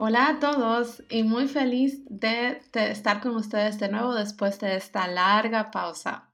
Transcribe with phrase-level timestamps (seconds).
[0.00, 5.08] Hola a todos y muy feliz de, estar con ustedes de nuevo después de esta
[5.08, 6.30] larga pausa.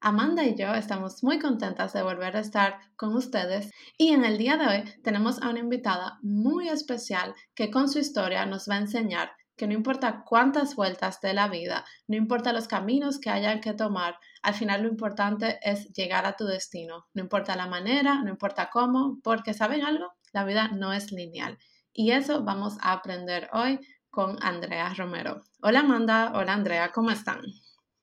[0.00, 4.38] Amanda y yo estamos muy contentas de volver a estar con ustedes y en el
[4.38, 8.76] día de hoy tenemos a una invitada muy especial que con su historia nos va
[8.76, 13.28] a enseñar que no importa cuántas vueltas de la vida, no importa los caminos que
[13.28, 17.04] hayan que tomar, al final lo importante es llegar a tu destino.
[17.12, 20.14] No importa la manera, no importa cómo, porque ¿saben algo?
[20.32, 21.58] La vida no es lineal
[21.92, 23.78] y eso vamos a aprender hoy
[24.10, 25.42] con Andrea Romero.
[25.62, 27.40] Hola Amanda, hola Andrea, ¿cómo están?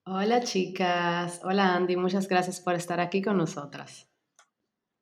[0.06, 4.10] Hola chicas, hola Andy, muchas gracias por estar aquí con nosotras.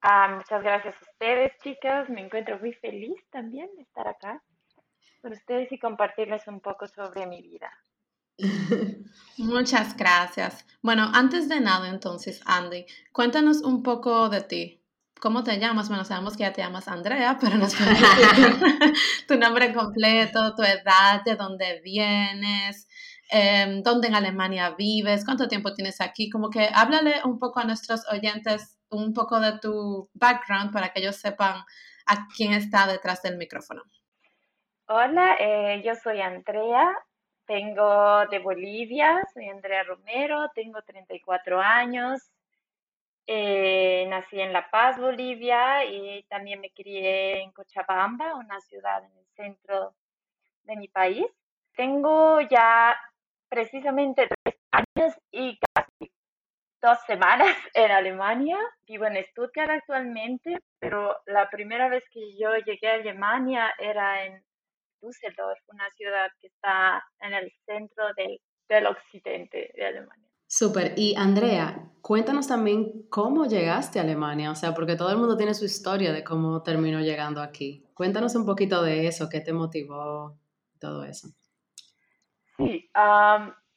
[0.02, 4.41] Ah, muchas gracias a ustedes chicas, me encuentro muy feliz también de estar acá
[5.22, 7.72] con ustedes y compartirles un poco sobre mi vida.
[9.38, 10.66] Muchas gracias.
[10.81, 14.83] Bueno, antes de nada entonces, Andy, cuéntanos un poco de ti.
[15.19, 15.89] ¿Cómo te llamas?
[15.89, 21.23] Bueno, sabemos que ya te llamas Andrea, pero nos puedes tu nombre completo, tu edad,
[21.25, 22.87] de dónde vienes,
[23.31, 26.29] em, dónde en Alemania vives, cuánto tiempo tienes aquí.
[26.29, 30.99] Como que háblale un poco a nuestros oyentes un poco de tu background para que
[30.99, 31.63] ellos sepan
[32.05, 33.81] a quién está detrás del micrófono.
[34.88, 36.93] Hola, eh, yo soy Andrea,
[37.45, 42.21] tengo de Bolivia, soy Andrea Romero, tengo 34 años,
[43.28, 49.17] eh, nací en La Paz, Bolivia, y también me crié en Cochabamba, una ciudad en
[49.17, 49.95] el centro
[50.64, 51.25] de mi país.
[51.75, 52.97] Tengo ya
[53.50, 56.12] precisamente tres años y casi
[56.81, 58.57] dos semanas en Alemania.
[58.88, 64.41] Vivo en Stuttgart actualmente, pero la primera vez que yo llegué a Alemania era en
[65.01, 70.26] Düsseldorf, una ciudad que está en el centro del, del occidente de Alemania.
[70.47, 70.94] Súper.
[70.96, 75.53] Y Andrea, cuéntanos también cómo llegaste a Alemania, o sea, porque todo el mundo tiene
[75.53, 77.85] su historia de cómo terminó llegando aquí.
[77.94, 80.38] Cuéntanos un poquito de eso, qué te motivó,
[80.80, 81.28] todo eso.
[82.56, 82.90] Sí,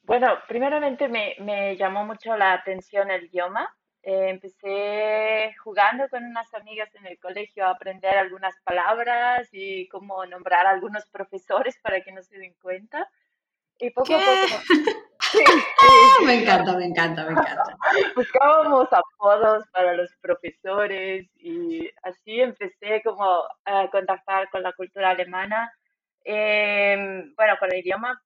[0.03, 3.69] bueno, primeramente me, me, llamó mucho la atención el idioma.
[4.03, 10.25] Eh, empecé jugando con unas amigas en el colegio a aprender algunas palabras y cómo
[10.25, 13.09] nombrar a algunos profesores para que no se den cuenta.
[13.79, 15.10] Y poco a poco
[16.25, 17.77] me encanta, me encanta, me encanta.
[18.15, 25.73] Buscábamos apodos para los profesores y así empecé como a contactar con la cultura alemana,
[26.25, 28.21] em, bueno, con el idioma.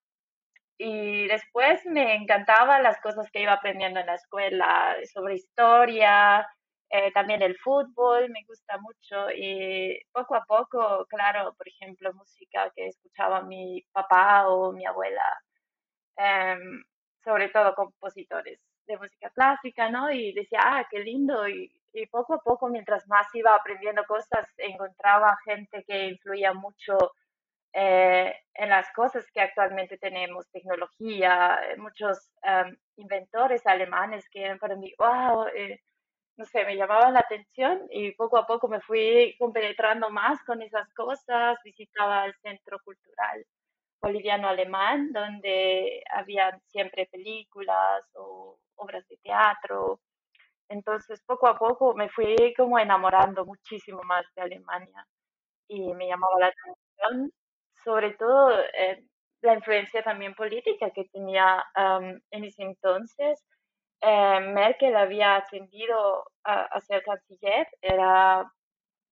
[0.79, 6.47] Y después me encantaban las cosas que iba aprendiendo en la escuela sobre historia,
[6.97, 12.71] eh, también el fútbol me gusta mucho y poco a poco, claro, por ejemplo, música
[12.77, 15.23] que escuchaba mi papá o mi abuela.
[16.17, 16.85] Em,
[17.25, 20.11] sobre todo compositores de música clásica, ¿no?
[20.11, 21.49] Y decía, ah, qué lindo.
[21.49, 21.71] Y,
[22.11, 26.99] poco a poco, mientras más iba aprendiendo cosas, encontraba gente que influía mucho
[27.73, 34.75] eh, en las cosas que actualmente tenemos, tecnología, eh, muchos em, inventores alemanes que para
[34.77, 35.81] mí, wow, eh,
[36.37, 40.63] no sé, me llamaban la atención y poco a poco me fui compenetrando más con
[40.63, 43.45] esas cosas, visitaba el centro cultural
[44.05, 50.01] boliviano-alemán, donde había siempre películas o obras de teatro.
[50.69, 55.07] Entonces, poco a poco me fui como enamorando muchísimo más de Alemania
[55.69, 57.33] y me llamaba la atención,
[57.85, 59.05] sobre todo eh,
[59.43, 61.63] la influencia también política que tenía
[62.31, 63.45] en ese entonces.
[64.01, 68.45] Eh, Merkel había ascendido a, ser canciller, era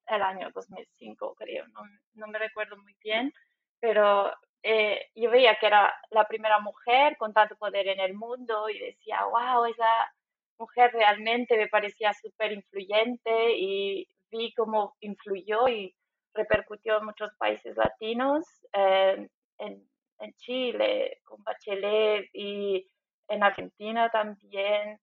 [0.07, 1.81] el año 2005, creo, no,
[2.15, 3.33] no me recuerdo muy bien,
[3.81, 8.69] pero eh, yo veía que era la primera mujer con tanto poder en el mundo
[8.69, 10.13] y decía, wow, esa
[10.59, 15.95] mujer realmente me parecía súper influyente y vi cómo influyó y
[16.35, 19.29] repercutió en muchos países latinos, eh,
[19.59, 19.89] en,
[20.21, 22.89] en Chile con Bachelet y
[23.29, 24.99] en Argentina también,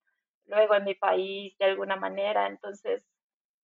[0.46, 2.46] luego en mi país de alguna manera.
[2.46, 3.06] Entonces,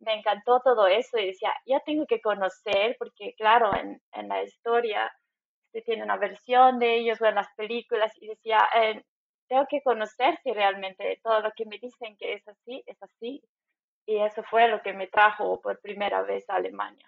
[0.01, 4.43] me encantó todo eso y decía, ya tengo que conocer, porque claro, en, en la
[4.43, 5.11] historia
[5.83, 9.03] tiene una versión de ellos o en las películas y decía, eh,
[9.49, 13.43] tengo que conocer si realmente todo lo que me dicen que es así, es así.
[14.07, 17.07] Y eso fue lo que me trajo por primera vez a Alemania.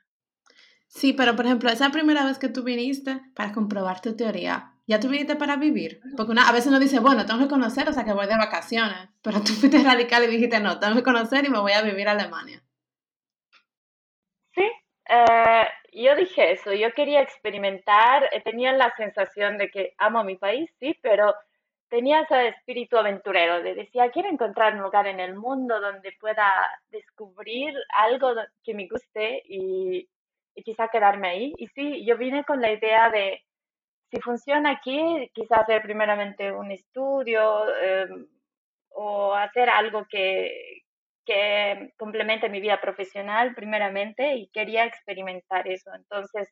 [0.88, 4.98] Sí, pero por ejemplo, esa primera vez que tú viniste para comprobar tu teoría, ¿ya
[4.98, 6.00] tú viniste para vivir?
[6.16, 8.36] Porque una, a veces uno dice, bueno, tengo que conocer, o sea que voy de
[8.36, 11.82] vacaciones, pero tú fuiste radical y dijiste, no, tengo que conocer y me voy a
[11.82, 12.62] vivir a Alemania.
[14.54, 14.64] Sí,
[15.10, 20.36] eh, yo dije eso, yo quería experimentar, eh, tenía la sensación de que amo mi
[20.36, 21.34] país, sí, pero
[21.88, 26.46] tenía ese espíritu aventurero, de decía, quiero encontrar un lugar en el mundo donde pueda
[26.90, 30.08] descubrir algo que me guste y,
[30.64, 31.54] quizá quedarme ahí.
[31.56, 33.44] Y sí, yo vine con la idea de,
[34.10, 38.26] si funciona aquí, quizás hacer primeramente un estudio em,
[38.90, 40.82] o hacer algo que,
[41.28, 45.90] que complemente mi vida profesional primeramente y quería experimentar eso.
[45.94, 46.48] Entonces,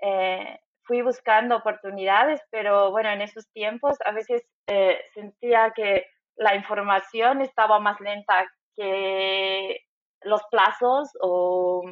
[0.00, 6.06] eh, fui buscando oportunidades, pero bueno, en esos tiempos a veces eh, sentía que
[6.36, 9.78] la información estaba más lenta que
[10.22, 11.84] los plazos o,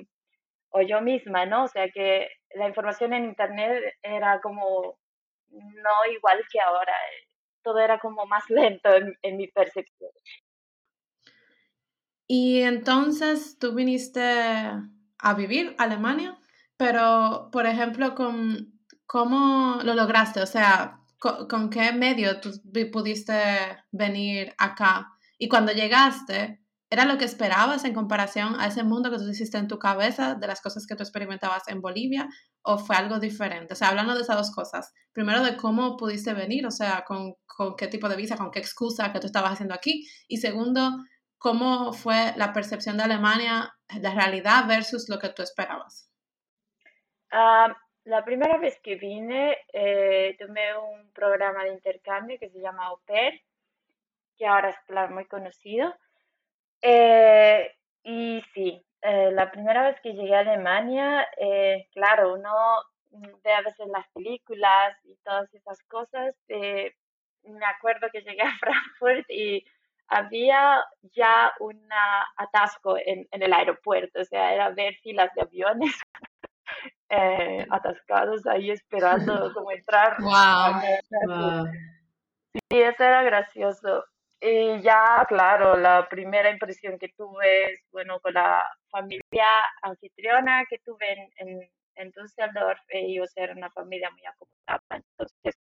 [0.70, 1.64] o yo misma, ¿no?
[1.64, 4.98] O sea que la información en Internet era como
[5.50, 6.94] no igual que ahora,
[7.62, 8.90] todo era como más lento
[9.22, 10.10] en, mi percepción.
[12.34, 16.40] Y entonces tú viniste a vivir a Alemania,
[16.78, 18.72] pero por ejemplo, con,
[19.04, 20.40] ¿cómo lo lograste?
[20.40, 22.50] O sea, ¿con, qué medio tú
[22.90, 23.34] pudiste
[23.90, 25.12] venir acá?
[25.36, 26.62] Y cuando llegaste,
[26.92, 30.34] ¿Era lo que esperabas en comparación a ese mundo que tú hiciste en tu cabeza,
[30.34, 32.28] de las cosas que tú experimentabas en Bolivia,
[32.60, 33.72] o fue algo diferente?
[33.72, 34.92] O sea, hablando de esas dos cosas.
[35.10, 38.58] Primero, de cómo pudiste venir, o sea, con, con qué tipo de visa, con qué
[38.58, 40.06] excusa que tú estabas haciendo aquí.
[40.28, 40.98] Y segundo,
[41.42, 46.08] cómo fue la percepción de Alemania, la realidad versus lo que tú esperabas.
[47.32, 52.90] Ah, la primera vez que vine, eh, tomé un programa de intercambio que se llama
[53.06, 53.40] Pair,
[54.36, 55.94] que ahora es muy conocido.
[56.80, 57.72] Eh,
[58.02, 62.52] y sí, eh, la primera vez que llegué a Alemania, eh, claro, uno
[63.44, 66.34] ve a veces las películas y todas esas cosas.
[66.48, 69.64] me acuerdo que llegué a Frankfurt y
[70.12, 71.80] había ya un
[72.36, 75.94] atasco en, en, el aeropuerto, o sea, era ver filas de aviones
[77.70, 80.16] atascados ahí esperando como entrar.
[80.20, 81.66] Wow.
[82.52, 84.04] Sí, eso era gracioso.
[84.40, 89.46] Y ya, claro, la primera impresión que tuve es, bueno, con la familia
[89.82, 95.54] anfitriona que tuve en, en, en Düsseldorf, ellos eran una familia muy acomodada, entonces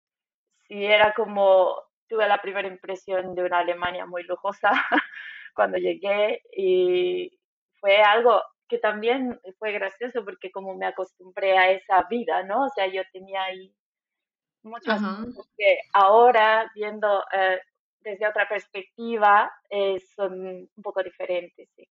[0.66, 1.76] sí era como,
[2.12, 4.70] tuve la primera impresión de una Alemania muy lujosa
[5.54, 7.40] cuando llegué y
[7.80, 12.66] fue algo que también fue gracioso porque como me acostumbré a esa vida, ¿no?
[12.66, 13.74] O sea, yo tenía ahí
[14.62, 17.58] muchas cosas que ahora viendo eh,
[18.00, 21.88] desde otra perspectiva eh, son un poco diferentes, sí.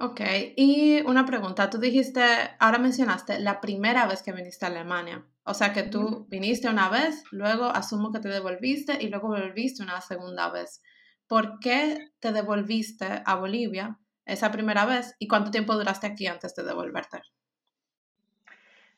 [0.00, 0.20] Ok,
[0.56, 2.22] y una pregunta, tú dijiste,
[2.58, 6.88] ahora mencionaste la primera vez que viniste a Alemania, o sea que tú viniste una
[6.88, 10.82] vez, luego asumo que te devolviste y luego volviste una segunda vez.
[11.28, 16.54] ¿Por qué te devolviste a Bolivia esa primera vez y cuánto tiempo duraste aquí antes
[16.54, 17.20] de devolverte?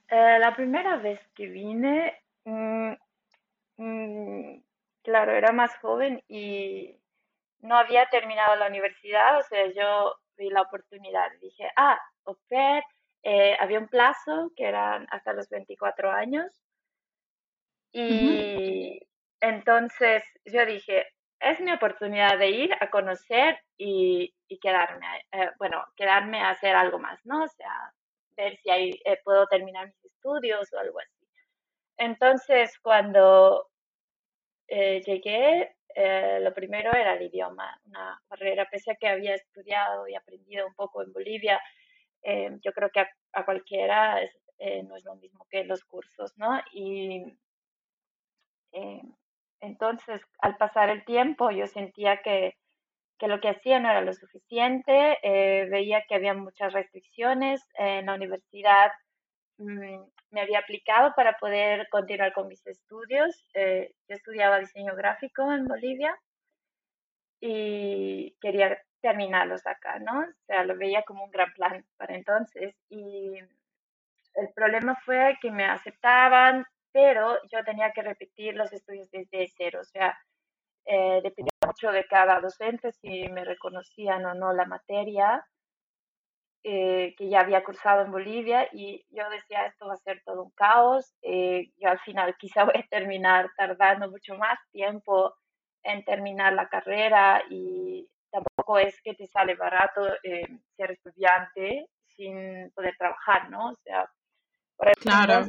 [0.08, 2.14] Eh, la primera vez que vine,
[2.44, 2.92] mm,
[3.76, 4.62] Mm,
[5.02, 6.96] claro, era más joven y
[7.60, 11.30] no había terminado la universidad, o sea, yo vi la oportunidad.
[11.40, 12.36] Dije, ah, au
[13.24, 16.50] eh, había un plazo que eran hasta los 24 años.
[17.92, 19.00] Y
[19.40, 21.06] entonces yo dije,
[21.40, 26.98] es mi oportunidad de ir a conocer y, quedarme, eh, bueno, quedarme a hacer algo
[26.98, 27.44] más, ¿no?
[27.44, 27.92] O sea,
[28.36, 31.26] ver si ahí eh, puedo terminar mis estudios o algo así.
[31.96, 33.68] Entonces, cuando
[34.68, 40.08] eh, llegué, eh, lo primero era el idioma, una barrera, pese a que había estudiado
[40.08, 41.60] y aprendido un poco en Bolivia,
[42.22, 43.00] eh, yo creo que
[43.32, 44.20] a, cualquiera
[44.84, 46.60] no es lo mismo que los cursos, ¿no?
[46.72, 47.36] Y
[49.60, 52.54] entonces, al pasar el tiempo, yo sentía que,
[53.18, 55.18] que lo que hacía no era lo suficiente,
[55.68, 58.92] veía que había muchas restricciones en la universidad.
[59.58, 63.44] Mm, me había aplicado para poder continuar con mis estudios.
[63.54, 66.18] Eh, yo estudiaba diseño gráfico en Bolivia
[67.40, 70.20] y quería terminarlos acá, ¿no?
[70.20, 72.76] O sea, lo veía como un gran plan para entonces.
[72.88, 73.34] Y
[74.34, 79.80] el problema fue que me aceptaban, pero yo tenía que repetir los estudios desde cero.
[79.82, 80.16] O sea,
[80.86, 85.44] eh, dependía mucho de cada docente si me reconocían o no la materia.
[86.64, 90.44] Eh, que ya había cursado en Bolivia y yo decía, esto va a ser todo
[90.44, 91.12] un caos.
[91.20, 95.34] Eh, yo al final quizá voy a terminar tardando mucho más tiempo
[95.82, 102.70] en terminar la carrera y tampoco es que te sale barato eh, ser estudiante sin
[102.70, 103.70] poder trabajar, ¿no?
[103.70, 104.08] O sea,
[104.76, 105.46] por claro.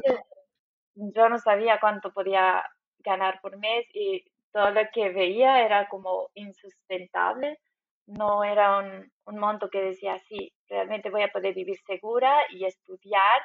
[0.94, 2.60] yo no sabía cuánto podía
[2.98, 7.60] ganar por mes y todo lo que veía era como insustentable.
[8.06, 12.64] No era un, un monto que decía, sí, realmente voy a poder vivir segura y
[12.64, 13.42] estudiar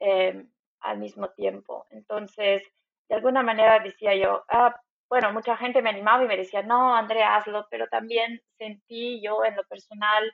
[0.00, 1.86] em, al mismo tiempo.
[1.90, 2.62] Entonces,
[3.08, 4.74] de alguna manera decía yo, ah,
[5.08, 9.44] bueno, mucha gente me animaba y me decía, no, Andrea, hazlo, pero también sentí yo
[9.44, 10.32] en lo personal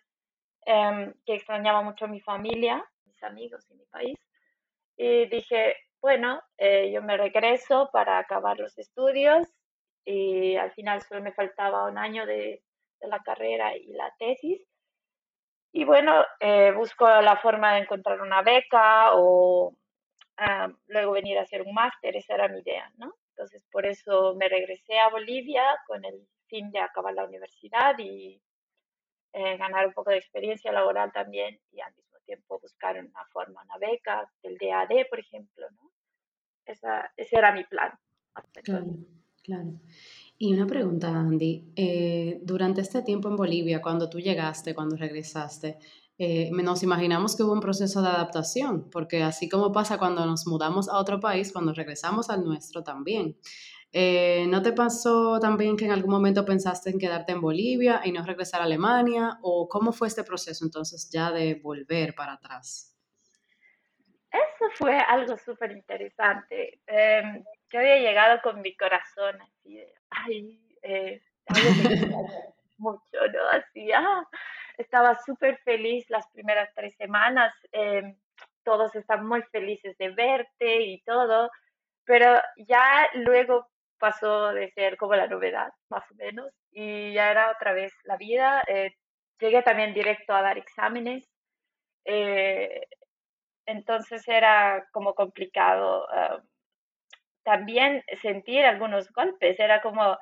[0.66, 4.18] em, que extrañaba mucho a mi familia, mis amigos y mi país.
[4.96, 9.46] Y dije, bueno, eh, yo me regreso para acabar los estudios
[10.04, 12.62] y al final solo me faltaba un año de, de
[13.08, 14.60] la carrera y la tesis.
[15.72, 19.76] Y bueno, eh, busco la forma de encontrar una beca o
[20.38, 23.14] ah, luego venir a hacer un máster, esa era mi idea, ¿no?
[23.30, 28.42] Entonces, por eso me regresé a Bolivia con el fin de acabar la universidad y
[29.32, 33.62] eh, ganar un poco de experiencia laboral también y al mismo tiempo buscar una forma,
[33.62, 35.92] una beca, el DAD, por ejemplo, ¿no?
[36.66, 37.92] Esa, ese era mi plan.
[38.64, 38.86] Claro,
[39.42, 39.70] claro.
[40.42, 41.70] Y una pregunta, Andy.
[41.76, 45.76] Eh, durante este tiempo en Bolivia, cuando tú llegaste, cuando regresaste,
[46.16, 50.46] eh, nos imaginamos que hubo un proceso de adaptación, porque así como pasa cuando nos
[50.46, 53.36] mudamos a otro país, cuando regresamos al nuestro también.
[53.92, 58.10] Eh, ¿No te pasó también que en algún momento pensaste en quedarte en Bolivia y
[58.10, 59.38] no regresar a Alemania?
[59.42, 62.96] ¿O cómo fue este proceso entonces ya de volver para atrás?
[64.32, 66.80] Eso fue algo súper interesante.
[67.70, 71.22] Yo había llegado con mi corazón así de, ay, eh,
[72.78, 73.00] mucho,
[73.32, 73.48] ¿no?
[73.52, 74.24] Así, ah,
[74.78, 78.16] estaba súper feliz las primeras tres semanas, em,
[78.64, 81.50] todos están muy felices de verte y todo,
[82.04, 87.50] pero ya luego pasó de ser como la novedad, más o menos, y ya era
[87.52, 88.62] otra vez la vida.
[88.66, 88.94] Eh,
[89.38, 91.24] llegué también directo a dar exámenes,
[92.04, 92.86] eh,
[93.66, 96.06] entonces era como complicado.
[96.10, 96.42] Ah,
[97.42, 100.18] también sentir algunos golpes, era como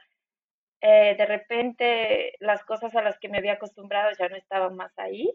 [0.81, 4.97] eh, de repente las cosas a las que me había acostumbrado ya no estaban más
[4.99, 5.35] ahí.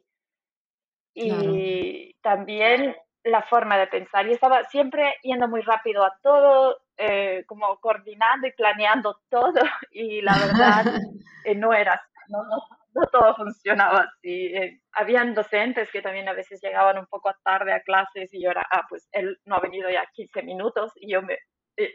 [1.15, 4.25] Y también la forma de pensar.
[4.27, 9.53] Y estaba siempre yendo muy rápido a todo, eh, como coordinando y planeando todo.
[9.91, 10.85] Y la verdad
[11.45, 14.53] eh, no era, no, no, todo funcionaba así.
[14.93, 18.65] habían docentes que también a veces llegaban un poco tarde a clases y yo era,
[18.71, 21.37] ah, pues él no ha venido ya 15 minutos y yo me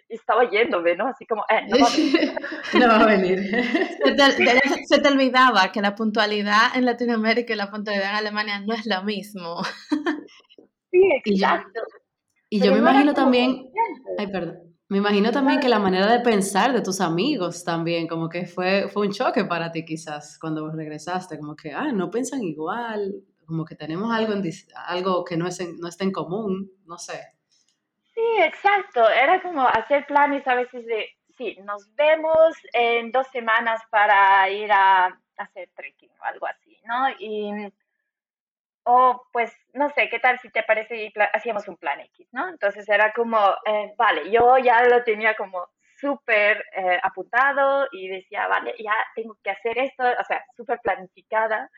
[0.09, 1.07] estaba yéndome, ¿no?
[1.07, 2.35] Así como, eh, no va a venir.
[2.75, 3.39] no va a venir.
[4.89, 8.87] Se te, olvidaba que la puntualidad en Latinoamérica y la puntualidad en Alemania no es
[8.87, 9.63] lo mismo.
[10.91, 11.83] Sí, exacto.
[12.49, 13.71] Y yo, me imagino también,
[14.19, 14.69] ay, perdón.
[14.89, 18.89] Me imagino también que la manera de pensar de tus amigos también, como que fue,
[18.89, 23.67] fue un choque para ti quizás cuando regresaste, como que, ah, no piensan igual, como
[23.67, 24.43] que tenemos algo, en,
[24.87, 27.21] algo que no, es no está en común, no sé.
[28.19, 29.09] Sí, exacto.
[29.09, 34.73] Era como hacer planes a veces de, sí, nos vemos en dos semanas para ir
[34.73, 37.11] a hacer trekking o algo así, ¿no?
[37.21, 37.73] Y,
[38.83, 42.49] o pues, no sé, ¿qué tal si te parece y hacíamos un plan X, ¿no?
[42.49, 45.69] Entonces era como, eh, vale, yo ya lo tenía como
[46.01, 51.71] súper eh, apuntado y decía, vale, ya tengo que hacer esto, o sea, súper planificada.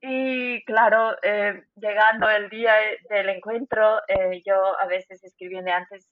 [0.00, 2.74] Y claro, eh, llegando el día
[3.08, 6.06] del encuentro, eh, yo a veces escribiendo antes,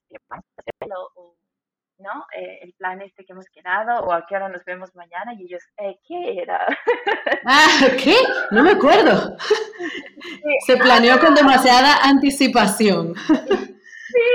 [1.98, 2.26] ¿no?
[2.36, 5.44] Eh, el plan este que hemos quedado o a qué hora nos vemos mañana y
[5.44, 6.66] ellos, ¿qué era?
[7.46, 7.68] Ah,
[8.02, 8.14] ¿qué?
[8.52, 9.36] No me acuerdo.
[10.66, 13.14] Se planeó con demasiada anticipación.
[14.06, 14.30] Sí.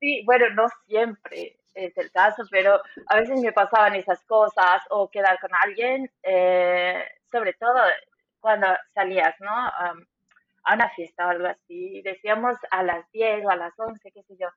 [0.00, 5.08] sí, bueno, no siempre es el caso, pero a veces me pasaban esas cosas o
[5.10, 7.80] quedar con alguien, eh, sobre todo
[8.40, 9.50] cuando salías, ¿no?
[10.68, 14.22] a una fiesta o algo así, decíamos a las 10 o a las 11, qué
[14.22, 14.48] sé yo,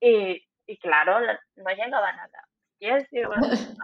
[0.00, 1.20] y, y claro,
[1.56, 2.48] no llegaba nada.
[2.80, 3.76] 10 horas,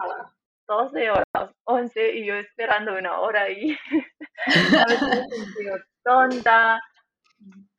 [0.67, 3.77] 12 horas, 11, y yo esperando una hora y
[4.45, 6.79] a veces me sentí tonta,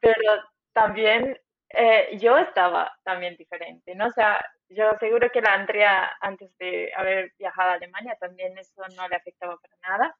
[0.00, 1.38] pero también
[1.70, 4.06] eh, yo estaba también diferente, ¿no?
[4.06, 8.82] O sea, yo seguro que la Andrea, antes de haber viajado a Alemania, también eso
[8.96, 10.16] no le afectaba para nada.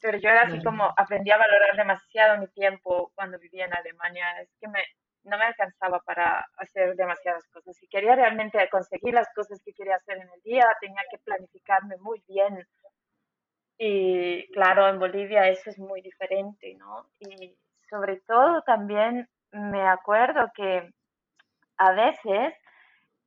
[0.00, 4.40] Pero yo era así como, aprendí a valorar demasiado mi tiempo cuando vivía en Alemania.
[4.40, 4.82] Es que me,
[5.24, 7.76] no me alcanzaba para hacer demasiadas cosas.
[7.76, 11.96] Si quería realmente conseguir las cosas que quería hacer en el día, tenía que planificarme
[11.98, 12.66] muy bien.
[13.78, 17.06] Y claro, en Bolivia eso es muy diferente, ¿no?
[17.20, 17.56] Y
[17.88, 20.90] sobre todo también me acuerdo que
[21.76, 22.54] a veces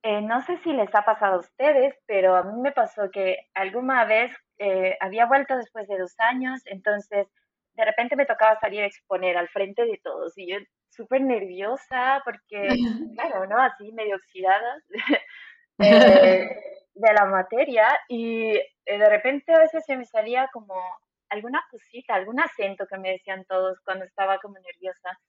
[0.08, 3.40] eh, no sé si les ha pasado a ustedes, pero a mí me pasó que
[3.56, 7.26] alguna vez eh, había vuelto después de dos años, entonces
[7.74, 10.58] de repente me tocaba salir a exponer al frente de todos y yo
[10.92, 12.68] súper nerviosa porque,
[13.16, 13.60] claro, ¿no?
[13.60, 14.78] Así medio oxidada
[15.80, 16.50] eh,
[16.94, 20.76] de la materia y eh, de repente a veces se me salía como
[21.30, 25.20] alguna cosita, algún acento que me decían todos cuando estaba como nerviosa.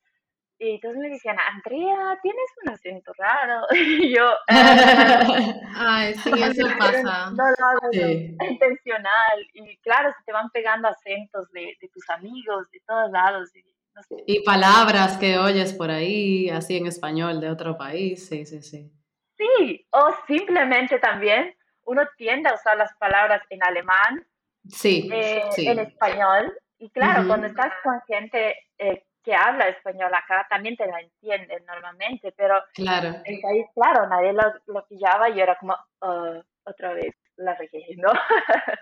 [0.59, 3.67] Y todos me decían, Andrea, tienes un acento raro.
[3.75, 7.31] Y yo, ay, sí, eso pasa.
[7.31, 9.47] No lo hago intencional.
[9.53, 13.55] Y claro, se te van pegando acentos de, de tus amigos, de todos lados.
[13.55, 13.63] Y,
[13.95, 14.17] no sé.
[14.27, 18.93] y palabras que oyes por ahí, así en español de otro país, sí, sí, sí.
[19.37, 24.27] Sí, o simplemente también uno tiende a usar las palabras en alemán,
[24.69, 25.67] sí, eh, sí.
[25.67, 26.53] en español.
[26.79, 31.65] Y claro, cuando estás con gente eh, que habla español acá, también te la entienden
[31.67, 33.09] normalmente, pero Claro.
[33.25, 34.43] en el país, claro, nadie lo,
[34.73, 38.11] lo pillaba y era como, "Ah, otra vez la regué, ¿no?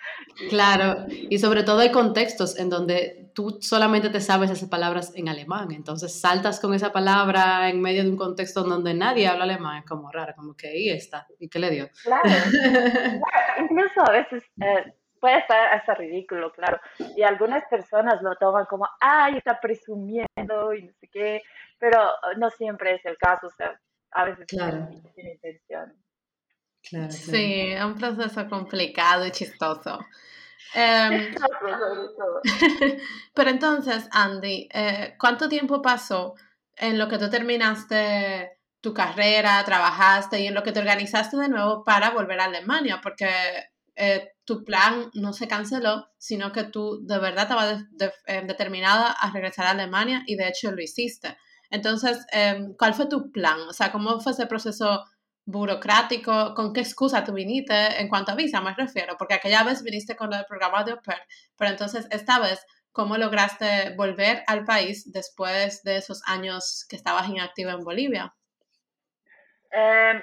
[0.50, 5.28] Claro, y sobre todo hay contextos en donde tú solamente te sabes esas palabras en
[5.28, 9.44] alemán, entonces saltas con esa palabra en medio de un contexto en donde nadie habla
[9.44, 11.88] alemán, es como raro, como que ahí está, ¿y qué le dio?
[12.02, 12.22] Claro,
[13.22, 14.92] claro, incluso a veces eh,
[15.24, 16.78] puede estar hasta ridículo, claro,
[17.16, 21.40] y algunas personas lo toman como, ay, está presumiendo y no sé qué,
[21.78, 21.98] pero
[22.36, 24.86] no siempre es el caso, o sea, a veces Claro.
[25.14, 25.94] tiene intención.
[26.82, 27.10] Claro, claro.
[27.10, 29.98] Sí, es un proceso complicado y chistoso.
[30.74, 31.34] Em,
[33.34, 36.34] pero entonces, Andy, eh, ¿cuánto tiempo pasó
[36.76, 41.48] en lo que tú terminaste tu carrera, trabajaste y en lo que te organizaste de
[41.48, 43.00] nuevo para volver a Alemania?
[43.02, 43.30] Porque
[43.96, 49.12] eh, tu plan no se canceló, sino que tú de verdad estabas de- eh, determinada
[49.12, 51.36] a regresar a Alemania y de hecho lo hiciste.
[51.70, 53.60] Entonces, em, ¿cuál fue tu plan?
[53.68, 55.04] O sea, ¿cómo fue ese proceso
[55.46, 56.54] burocrático?
[56.54, 59.16] ¿Con qué excusa tú viniste en cuanto a visa, me refiero?
[59.18, 61.22] Porque aquella vez viniste con el programa de au pair,
[61.56, 67.28] pero entonces esta vez, ¿cómo lograste volver al país después de esos años que estabas
[67.28, 68.34] inactiva en Bolivia?
[69.72, 70.22] Eh,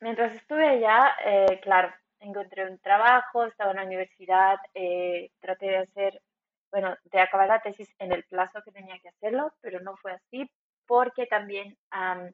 [0.00, 5.78] mientras estuve allá, eh, claro, encontré un trabajo, estaba en la universidad, eh, traté de
[5.78, 6.22] hacer,
[6.70, 10.12] bueno, de acabar la tesis en el plazo que tenía que hacerlo, pero no fue
[10.12, 10.50] así
[10.86, 12.32] porque también am,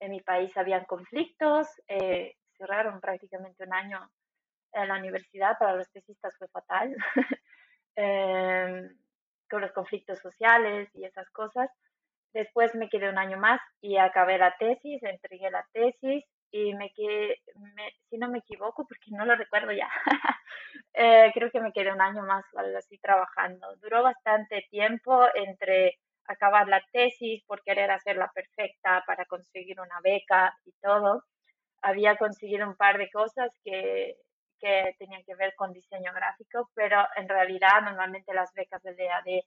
[0.00, 4.10] en mi país habían conflictos, eh, cerraron prácticamente un año
[4.72, 6.94] en la universidad, para los tesistas fue fatal,
[7.96, 8.96] em,
[9.50, 11.70] con los conflictos sociales y esas cosas.
[12.32, 16.90] Después me quedé un año más y acabé la tesis, entregué la tesis y me
[16.92, 19.90] quedé, me- si no me equivoco, porque no lo recuerdo ya,
[20.94, 22.44] eh, creo que me quedé un año más
[22.78, 23.76] así trabajando.
[23.76, 30.54] Duró bastante tiempo entre acabar la tesis por querer hacerla perfecta para conseguir una beca
[30.64, 31.22] y todo.
[31.82, 34.16] Había conseguido un par de cosas que,
[34.60, 39.44] que tenían que ver con diseño gráfico, pero en realidad normalmente las becas del DAD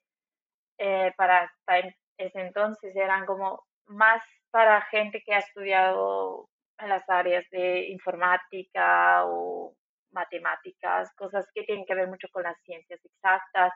[0.80, 1.80] eh, para hasta
[2.18, 9.26] ese entonces eran como más para gente que ha estudiado en las áreas de informática
[9.26, 9.76] o
[10.12, 13.74] matemáticas, cosas que tienen que ver mucho con las ciencias exactas.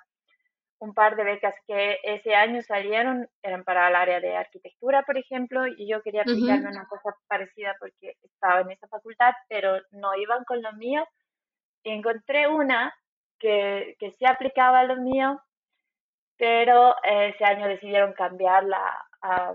[0.80, 5.18] Un par de becas que ese año salieron eran para el área de arquitectura, por
[5.18, 10.16] ejemplo, y yo quería aplicarme una cosa parecida porque estaba en esa facultad, pero no
[10.16, 11.08] iban con lo mío.
[11.84, 12.94] Y encontré una
[13.40, 15.42] que, que sí aplicaba a lo mío,
[16.38, 19.54] pero ese año decidieron cambiarla a,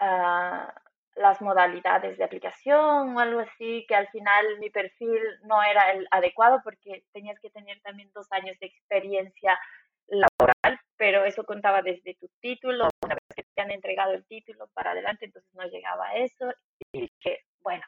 [0.00, 0.74] a
[1.18, 6.06] las modalidades de aplicación o algo así, que al final mi perfil no era el
[6.10, 9.58] adecuado porque tenías que tener también dos años de experiencia
[10.06, 14.68] laboral, pero eso contaba desde tu título, una vez que te han entregado el título
[14.74, 16.52] para adelante, entonces no llegaba a eso
[16.92, 17.84] y dije, bueno,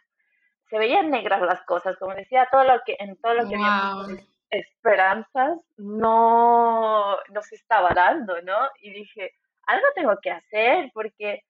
[0.69, 4.07] se veían negras las cosas, como decía, todo lo que en todo lo que Wow.
[4.07, 8.57] puesto esperanzas no, no se estaba dando, ¿no?
[8.81, 9.33] Y dije,
[9.67, 11.45] algo tengo que hacer porque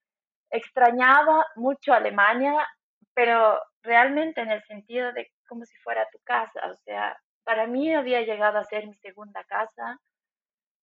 [0.50, 2.66] extrañaba mucho Alemania,
[3.14, 7.94] pero realmente en el sentido de como si fuera tu casa, o sea, para mí
[7.94, 9.98] había llegado a ser mi segunda casa,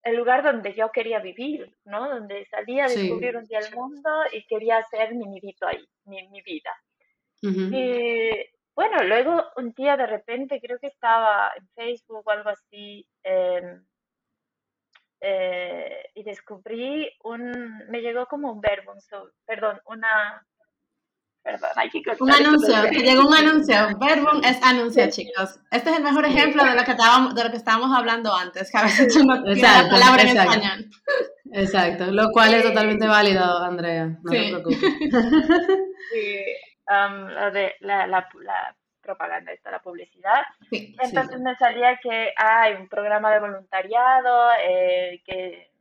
[0.04, 2.10] el lugar donde yo quería vivir, ¿no?
[2.10, 2.90] Donde salía a Sí.
[2.90, 6.72] descubrir un día el mundo y quería hacer mi nidito ahí, mi, mi vida.
[7.70, 8.32] Y
[8.76, 13.86] bueno, luego un día de repente, creo que estaba en Facebook o algo así, em,
[15.22, 20.46] eh, y descubrí un, me llegó como un verbo, un so- perdón, una,
[21.44, 23.76] perdón, hay que cortar Un anuncio, llegó un anuncio.
[24.00, 25.60] Verbum es anuncio, chicos.
[25.72, 28.72] Este es el mejor ejemplo de lo que estábamos, de lo que estábamos hablando antes,
[28.72, 30.52] que a veces tú no tienes la Exacto, palabra en exacto.
[30.54, 30.86] español.
[31.54, 34.38] Exacto, lo cual es totalmente válido, Andrea, no Sí.
[34.38, 34.80] te preocupes.
[36.14, 36.46] Sí,
[36.88, 38.78] la, de, la, la, la
[39.08, 40.44] propaganda, esta la publicidad.
[40.72, 45.72] Entonces me salía que hay un programa de voluntariado eh, que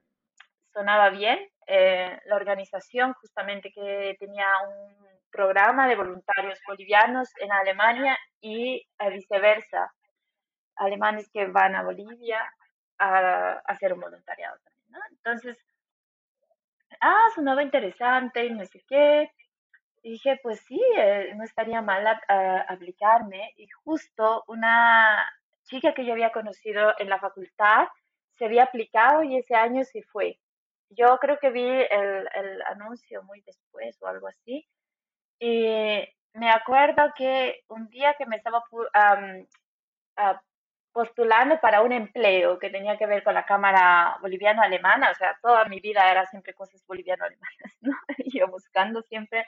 [0.72, 1.38] sonaba bien.
[1.66, 4.94] Eh, la organización justamente que tenía un
[5.32, 9.92] programa de voluntarios bolivianos en Alemania y viceversa.
[10.76, 12.40] Alemanes que van a Bolivia
[12.98, 14.98] a, hacer un voluntariado también, ¿no?
[15.10, 15.58] Entonces,
[17.00, 19.30] ah, sonaba interesante y no sé qué.
[20.06, 22.06] Y dije, pues sí, eh, no estaría mal
[22.68, 23.52] aplicarme.
[23.56, 25.28] Y justo una
[25.64, 27.88] chica que yo había conocido en la facultad
[28.38, 30.38] se había aplicado y ese año se fue.
[30.90, 34.64] Yo creo que vi el, el anuncio muy después o algo así.
[35.40, 35.66] Y
[36.34, 38.62] me acuerdo que un día que me estaba
[40.92, 45.64] postulando para un empleo que tenía que ver con la Cámara Boliviano-Alemana, o sea, toda
[45.64, 47.92] mi vida era siempre cosas boliviano-alemanas, ¿no?
[48.18, 49.44] Yo buscando siempre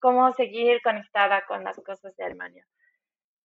[0.00, 2.66] cómo seguir conectada con las cosas de Alemania.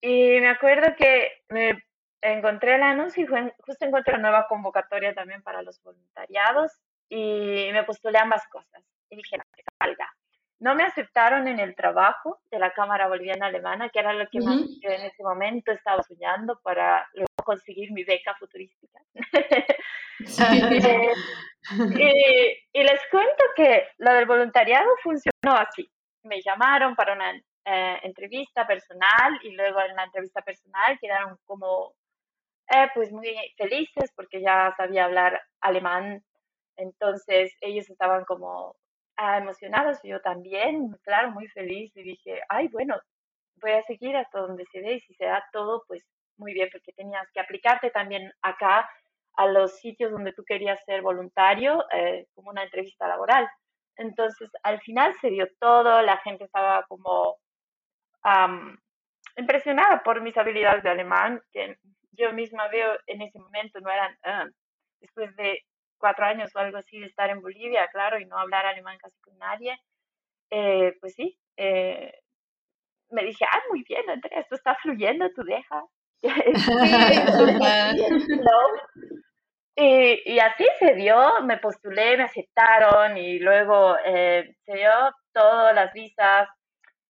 [0.01, 1.81] Y me acuerdo que me
[2.21, 6.71] encontré el anuncio y justo encontré una nueva convocatoria también para los voluntariados
[7.09, 8.83] y me postulé ambas cosas.
[9.09, 10.09] Y dije, no, que salga.
[10.59, 14.39] No me aceptaron en el trabajo de la Cámara Boliviana Alemana, que era lo que
[14.39, 18.99] más yo en ese momento estaba soñando para luego conseguir mi beca futurística.
[21.97, 25.89] Eh, y, les cuento que lo del voluntariado funcionó así
[26.23, 27.31] me llamaron para una
[27.65, 31.93] eh, entrevista personal y luego en la entrevista personal quedaron como
[32.69, 36.23] eh, pues muy felices porque ya sabía hablar alemán.
[36.77, 38.75] Entonces ellos estaban como
[39.17, 42.99] ah, emocionados, yo también, claro, muy feliz y dije, ay, bueno,
[43.61, 46.03] voy a seguir hasta donde se dé y si se da todo, pues
[46.37, 48.89] muy bien, porque tenías que aplicarte también acá
[49.35, 53.47] a los sitios donde tú querías ser voluntario eh, como una entrevista laboral.
[53.97, 57.37] Entonces, al final se dio todo, la gente estaba como
[59.37, 61.77] impresionada por mis habilidades de alemán, que
[62.11, 64.45] yo misma veo en ese momento no eran, ah,
[65.01, 65.61] después de
[65.97, 69.19] cuatro años o algo así de estar en Bolivia, claro, y no hablar alemán casi
[69.21, 69.77] con nadie,
[70.49, 72.13] eh, pues sí, eh,
[73.09, 75.83] me dije, ah, muy bien, Andrea, esto está fluyendo, tú deja.
[79.75, 84.91] Y, y, así se dio, me postulé, me aceptaron y luego eh, se dio
[85.31, 86.47] todas las visas,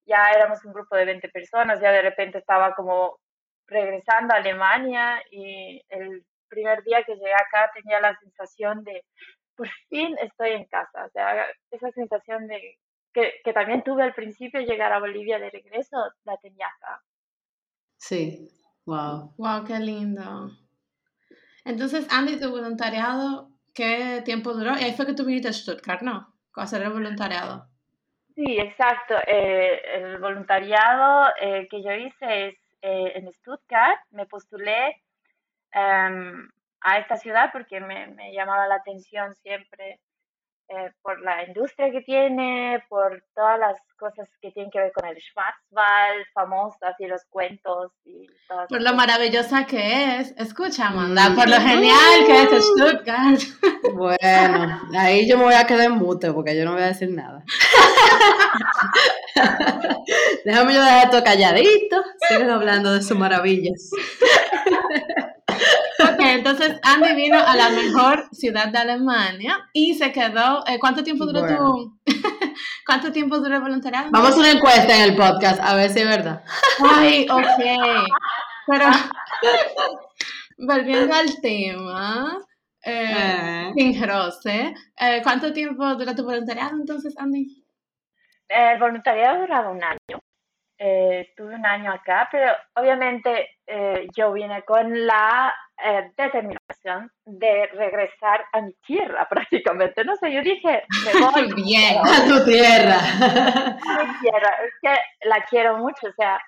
[0.05, 3.19] ya éramos un grupo de 20 personas, ya de repente estaba como
[3.67, 9.03] regresando a Alemania y el primer día que llegué acá tenía la sensación de,
[9.55, 12.77] por fin estoy en casa, o sea, esa sensación de
[13.13, 17.01] que, que también tuve al principio llegar a Bolivia de regreso, la tenía acá.
[17.97, 18.49] Sí,
[18.85, 19.33] wow.
[19.37, 20.49] Wow, qué lindo.
[21.65, 24.77] Entonces, Andy, tu voluntariado, ¿qué tiempo duró?
[24.77, 26.33] Y ahí fue que tú viniste a Stuttgart, ¿no?
[26.55, 27.67] A hacer el voluntariado.
[28.35, 29.15] Sí, exacto.
[29.27, 33.99] Eh, el voluntariado eh, que yo hice es eh, en Stuttgart.
[34.11, 35.01] Me postulé
[35.71, 36.49] em,
[36.81, 39.99] a esta ciudad porque me, me, llamaba la atención siempre
[40.69, 45.05] eh, por la industria que tiene, por todas las cosas que tienen que ver con
[45.07, 50.33] el Schwarzwald, famosas y los cuentos y todas Por lo maravillosa que es.
[50.37, 53.41] Escucha, Amanda, por lo genial que es Stuttgart.
[53.93, 57.11] Bueno, ahí yo me voy a quedar en mute porque yo no voy a decir
[57.11, 57.43] nada.
[60.45, 62.03] Déjame yo dejar esto calladito.
[62.27, 63.89] Siguen hablando de sus maravillas.
[66.31, 70.65] Entonces Andy vino a la mejor ciudad de Alemania y se quedó.
[70.67, 71.99] Eh, ¿Cuánto tiempo duró tu.?
[72.85, 74.09] ¿Cuánto tiempo duró el voluntariado?
[74.11, 76.43] Vamos a una encuesta en el podcast, a ver si es verdad.
[76.79, 78.07] Ay, ok.
[78.67, 78.85] Pero.
[80.57, 82.37] volviendo al tema.
[82.85, 84.73] Eh, eh.
[84.99, 85.21] eh.
[85.23, 87.63] ¿cuánto tiempo duró tu voluntariado entonces, Andy?
[88.49, 90.19] El voluntariado duraba un año.
[90.77, 93.49] estuve un año acá, pero obviamente
[94.15, 100.03] yo vine con la eh, determinación de regresar a mi tierra prácticamente.
[100.03, 102.97] No sé, yo dije, me voy bien a tu tierra.
[103.85, 106.39] A mi tierra, es que la quiero mucho, o sea,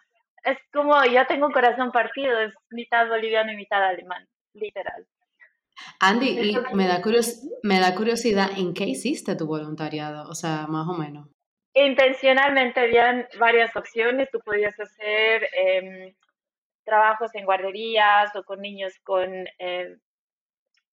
[0.43, 5.05] es como yo tengo un corazón partido, es mitad boliviano y mitad alemán, literal.
[5.99, 7.01] Andy, y me da,
[7.63, 10.29] me da curiosidad, ¿en qué hiciste tu voluntariado?
[10.29, 11.27] O sea, más o menos.
[11.73, 14.29] Intencionalmente habían varias opciones.
[14.31, 16.15] Tú podías hacer eh,
[16.85, 19.97] trabajos en guarderías o con niños con, eh,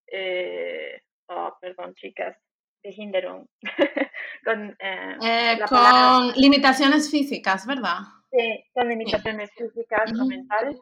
[0.08, 2.36] eh, oh, perdón, chicas,
[2.82, 3.46] de Hinderung,
[4.44, 8.00] con, eh, con limitaciones físicas, ¿verdad?
[8.30, 10.80] Sí, con limitaciones físicas o mentales.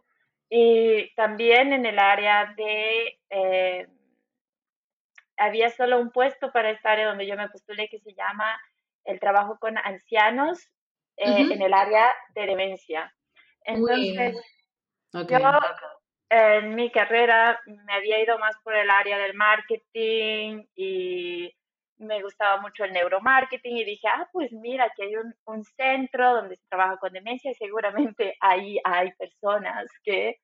[0.49, 3.87] Y también en el área de,
[5.37, 8.59] había solo un puesto para esta área donde yo me postulé que se llama
[9.05, 10.71] el trabajo con ancianos
[11.17, 13.13] en el área de demencia.
[13.65, 14.37] Entonces,
[15.13, 15.39] yo
[16.31, 21.53] en mi carrera me había ido más por el área del marketing y
[21.99, 26.35] me gustaba mucho el neuromarketing y dije, ah, pues mira, que hay un, un centro
[26.35, 30.39] donde se trabaja con demencia seguramente ahí hay personas que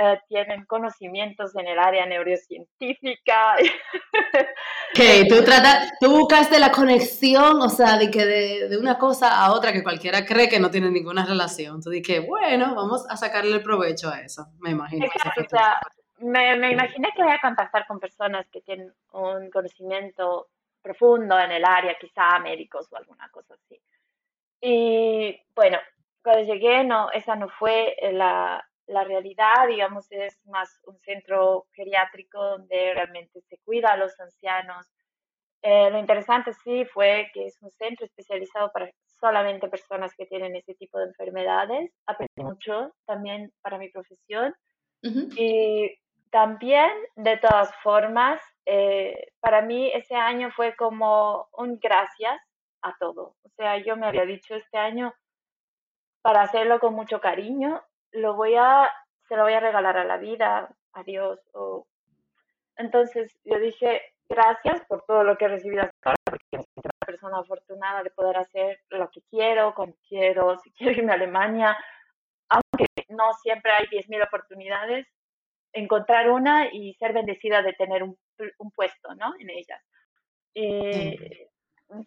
[0.00, 3.56] eh, tienen conocimientos en el área neurocientífica.
[4.94, 9.52] Que tú, tratas, tú buscaste la conexión, o sea, de que de, una cosa a
[9.52, 11.82] otra que cualquiera cree que no tiene ninguna relación.
[11.82, 15.04] Tú dije, bueno, vamos a sacarle el provecho a eso, me imagino.
[15.04, 15.78] Exacto, o sea,
[16.20, 20.48] me, me imaginé que voy a contactar con personas que tienen un conocimiento
[20.80, 23.80] profundo en el área, quizá médicos o alguna cosa así.
[24.60, 25.78] Y bueno,
[26.22, 32.42] cuando llegué, no, esa no fue la, la realidad, digamos, es más un centro geriátrico
[32.42, 34.86] donde realmente se cuida a los ancianos.
[35.62, 40.56] Eh, lo interesante sí fue que es un centro especializado para solamente personas que tienen
[40.56, 41.92] ese tipo de enfermedades.
[42.06, 44.54] Aprendí mucho también para mi profesión.
[45.00, 45.96] Y
[46.30, 52.40] también, de todas formas, eh, para mí ese año fue como un gracias
[52.82, 53.36] a todo.
[53.42, 55.14] O sea, yo me había dicho este año
[56.22, 58.90] para hacerlo con mucho cariño lo voy a,
[59.28, 61.40] se lo voy a regalar a la vida, a Dios.
[61.52, 61.86] O...
[62.76, 67.06] Entonces yo dije, gracias por todo lo que he recibido hasta ahora, porque soy una
[67.06, 71.76] persona afortunada de poder hacer lo que quiero, cuando quiero, si quiero irme a Alemania,
[72.48, 75.06] aunque no siempre hay 10.000 oportunidades,
[75.72, 78.18] encontrar una y ser bendecida de tener un,
[78.58, 79.34] un puesto, ¿no?
[79.38, 79.82] En ellas.
[80.54, 81.16] Y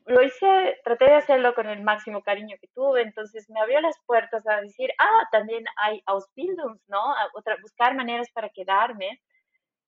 [0.05, 3.95] lo hice, traté de hacerlo con el máximo cariño que tuve, entonces me abrió las
[4.05, 7.01] puertas a decir, ah, también hay Ausbildungs, ¿no?
[7.33, 9.21] otra, buscar maneras para quedarme.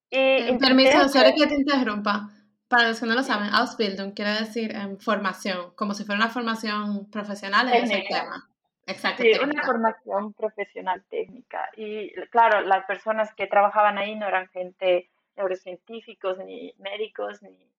[0.10, 2.29] Y eh, permiso, sorry que te interrumpa.
[2.67, 6.32] Para los que no lo saben, Ausbildung quiere decir em, formación, como si fuera una
[6.32, 8.49] formación profesional en ese tema.
[8.88, 9.21] Exacto.
[9.21, 11.69] Sí, una formación profesional técnica.
[11.77, 17.71] Y claro, las personas que trabajaban ahí no eran gente neurocientíficos, ni médicos, ni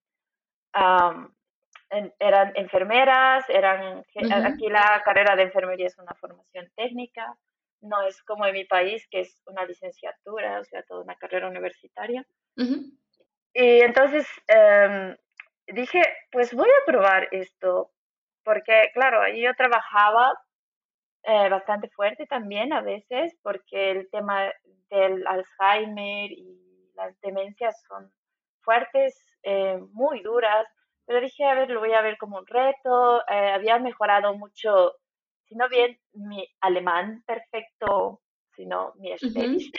[2.19, 4.05] eran enfermeras, eran
[4.45, 7.37] aquí la carrera de enfermería es una formación técnica,
[7.81, 11.49] no es como en mi país que es una licenciatura, o sea, toda una carrera
[11.49, 12.27] universitaria.
[12.57, 15.17] Y entonces em,
[15.69, 17.93] dije, pues voy a probar esto,
[18.43, 20.35] porque claro, ahí yo trabajaba
[21.23, 24.53] eh, bastante fuerte también a veces, porque el tema
[24.91, 28.13] del Alzheimer y las demencias son
[28.63, 30.67] fuertes, eh, muy duras
[31.07, 33.21] pero dije, a ver, lo voy a ver como un reto.
[33.29, 34.95] Eh, había mejorado mucho,
[35.47, 38.21] si no bien mi alemán perfecto,
[38.57, 39.71] sino mi Schwäbisch.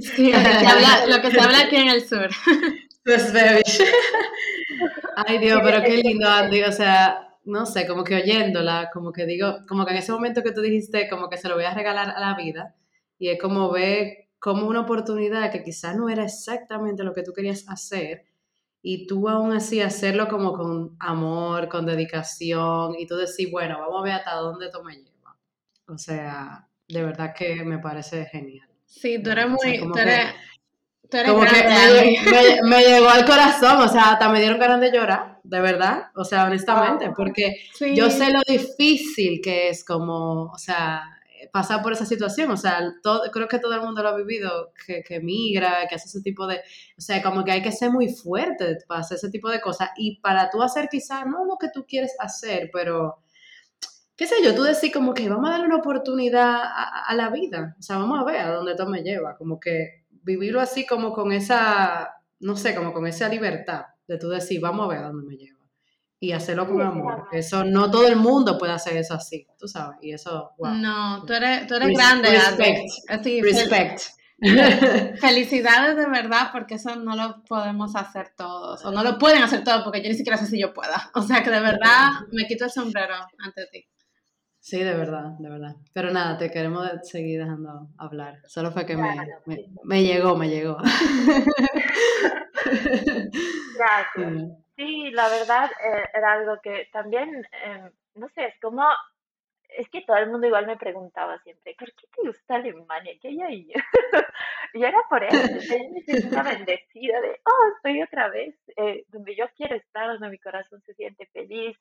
[0.00, 2.28] Sí, lo que, se habla, lo que se habla aquí en el sur.
[3.06, 3.82] Schwäbisch.
[5.26, 6.62] Ay, Dios, pero qué lindo, Andy.
[6.62, 10.42] O sea, no sé, como que oyéndola, como que digo, como que en ese momento
[10.42, 12.76] que tú dijiste, como que se lo voy a regalar a la vida,
[13.18, 17.32] y es como ver como una oportunidad que quizás no era exactamente lo que tú
[17.32, 18.26] querías hacer,
[18.82, 24.00] y tú aún así hacerlo como con amor, con dedicación y tú decir, bueno, vamos
[24.00, 25.36] a ver hasta dónde esto me lleva.
[25.86, 28.68] O sea, de verdad que me parece genial.
[28.86, 29.78] Sí, tú eres muy...
[29.78, 30.34] tú eres,
[31.26, 35.38] como que me, me, llegó al corazón, o sea, hasta me dieron ganas de llorar,
[35.42, 37.56] de verdad, o sea, honestamente, porque
[37.94, 41.17] yo sé lo difícil que es como, o sea,
[41.52, 44.72] pasar por esa situación, o sea, todo, creo que todo el mundo lo ha vivido,
[44.86, 46.56] que, que migra, que hace ese tipo de,
[46.96, 49.90] o sea, como que hay que ser muy fuerte para hacer ese tipo de cosas
[49.96, 53.22] y para tú hacer quizás no lo que tú quieres hacer, pero,
[54.16, 57.76] qué sé yo, tú decís como que vamos a darle una oportunidad a, la vida,
[57.78, 61.12] o sea, vamos a ver a dónde esto me lleva, como que vivirlo así como
[61.12, 65.08] con esa, no sé, como con esa libertad de tú decir, vamos a ver a
[65.08, 65.57] dónde me lleva
[66.20, 67.28] y hacerlo con amor.
[67.32, 69.98] Eso no todo el mundo puede hacer eso así, tú sabes.
[70.02, 70.74] Y eso, wow.
[70.74, 72.30] No, tú eres, tú eres grande.
[72.30, 72.88] Respect.
[73.08, 74.00] Así, respect.
[75.20, 79.64] Felicidades de verdad, porque eso no lo podemos hacer todos, o no lo pueden hacer
[79.64, 81.10] todos, porque yo ni siquiera sé si yo pueda.
[81.14, 83.84] O sea que de verdad me quito el sombrero ante ti.
[84.60, 85.76] Sí, de verdad, de verdad.
[85.92, 88.42] Pero nada, te queremos seguir dejando hablar.
[88.46, 89.16] Solo fue que me,
[89.84, 90.76] me, llegó, me llegó.
[93.76, 94.58] Gracias.
[94.78, 98.84] Sí, la verdad eh, era algo que también, em, no sé, es como,
[99.70, 103.14] es que todo el mundo igual me preguntaba siempre, ¿por qué te gusta Alemania?
[103.20, 103.72] ¿Qué hay ahí?
[104.74, 105.36] y era por eso,
[105.66, 110.38] yo una bendecida de, oh, estoy otra vez eh, donde yo quiero estar, donde mi
[110.38, 111.76] corazón se siente feliz.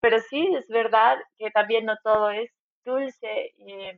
[0.00, 2.50] Pero sí, es verdad que también no todo es
[2.84, 3.90] dulce y,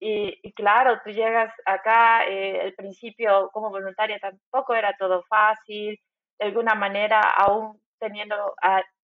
[0.00, 6.00] y, claro, tú llegas acá, eh, al principio como voluntaria tampoco era todo fácil,
[6.40, 8.54] de alguna manera, aún teniendo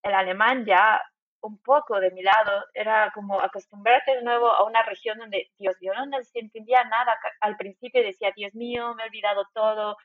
[0.03, 1.03] el alemán ya
[1.43, 5.77] un poco de mi lado, era como acostumbrarte de nuevo a una región donde, Dios,
[5.83, 7.17] yo no entendía nada.
[7.43, 9.99] Al principio decía, Dios mío, me he olvidado todo,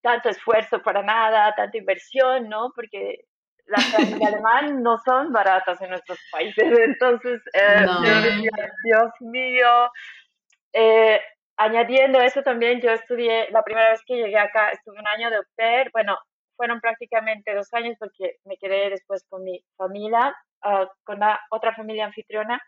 [0.00, 2.70] tanto esfuerzo para nada, tanta inversión, ¿no?
[2.74, 3.24] Porque
[3.66, 6.64] las clases de alemán no son baratas en nuestros países.
[6.78, 9.90] Entonces, eh, yo decía, Dios mío.
[10.72, 11.20] Eh,
[11.56, 15.36] añadiendo eso también, yo estudié, la primera vez que llegué acá, estuve un año de
[15.36, 15.44] au
[15.92, 16.16] bueno,
[16.56, 21.74] fueron prácticamente dos años porque me quedé después con mi familia, uh, con la otra
[21.74, 22.60] familia anfitriona,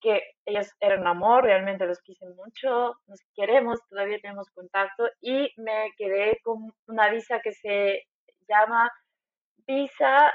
[0.00, 5.50] que ellos eran un amor, realmente los quise mucho, nos queremos, todavía tenemos contacto y
[5.56, 8.02] me quedé con una visa que se
[8.46, 8.92] llama
[9.66, 10.30] visa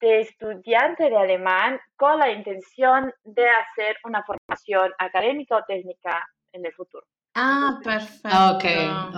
[0.00, 6.64] de estudiante de alemán con la intención de hacer una formación académica o técnica en
[6.64, 7.04] el futuro.
[7.34, 8.28] Ah, perfecto.
[8.56, 8.64] Ok,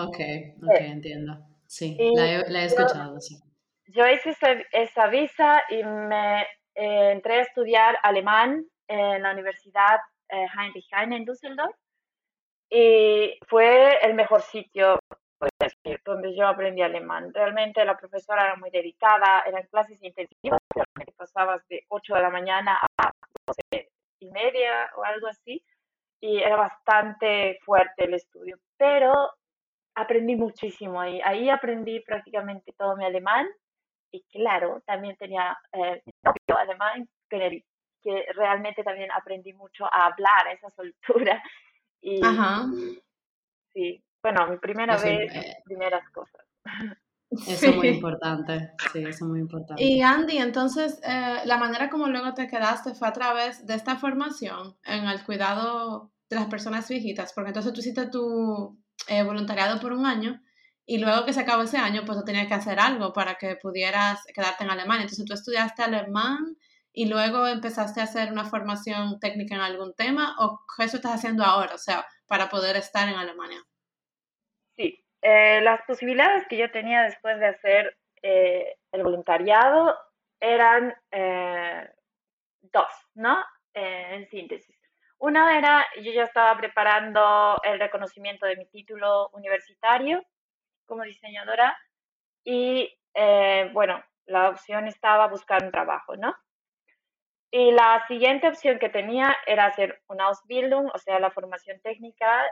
[0.08, 0.18] ok,
[0.64, 1.51] ok, entiendo.
[1.72, 3.40] Sí, la he, escuchado, sí.
[3.86, 4.36] Yo hice
[4.72, 6.42] esa, visa y me
[6.74, 11.74] eh, entré a estudiar alemán en la Universidad eh, Heinrich Heine en Düsseldorf
[12.68, 14.98] y fue el mejor sitio
[16.04, 17.32] donde yo aprendí alemán.
[17.32, 20.60] Realmente la profesora era muy dedicada, eran clases intensivas,
[21.16, 23.10] pasabas de 8 de la mañana a
[23.46, 23.88] 12
[24.20, 25.64] y media o algo así,
[26.20, 29.30] y era bastante fuerte el estudio, pero
[29.94, 31.20] aprendí muchísimo ahí.
[31.24, 33.46] Ahí aprendí prácticamente todo mi alemán
[34.12, 36.02] y claro, también tenía eh,
[36.56, 37.64] alemán que,
[38.02, 41.42] que realmente también aprendí mucho a hablar a esa soltura.
[42.04, 42.20] Y,
[43.72, 46.44] Sí, bueno, mi primera vez, eh, primeras cosas.
[47.46, 49.82] Eso es muy importante, sí, eso es muy importante.
[49.82, 53.96] Y Andy, entonces, eh, la manera como luego te quedaste fue a través de esta
[53.96, 58.78] formación en el cuidado de las personas viejitas, porque entonces tú hiciste tu
[59.08, 60.40] eh, voluntariado por un año
[60.84, 63.56] y luego que se acabó ese año, pues tú tenías que hacer algo para que
[63.56, 65.02] pudieras quedarte en Alemania.
[65.02, 66.56] Entonces tú estudiaste alemán
[66.92, 71.14] y luego empezaste a hacer una formación técnica en algún tema o qué eso estás
[71.14, 73.62] haciendo ahora, o sea, para poder estar en Alemania.
[74.76, 79.96] Sí, eh, las posibilidades que yo tenía después de hacer eh, el voluntariado
[80.40, 80.94] eran
[82.72, 83.42] dos, ¿no?
[83.74, 84.71] en síntesis.
[85.22, 90.20] Una era, yo ya estaba preparando el reconocimiento de mi título universitario
[90.84, 91.78] como diseñadora
[92.42, 96.34] y eh, bueno, la opción estaba buscar un trabajo, ¿no?
[97.52, 102.42] Y la siguiente opción que tenía era hacer una Ausbildung, o sea, la formación técnica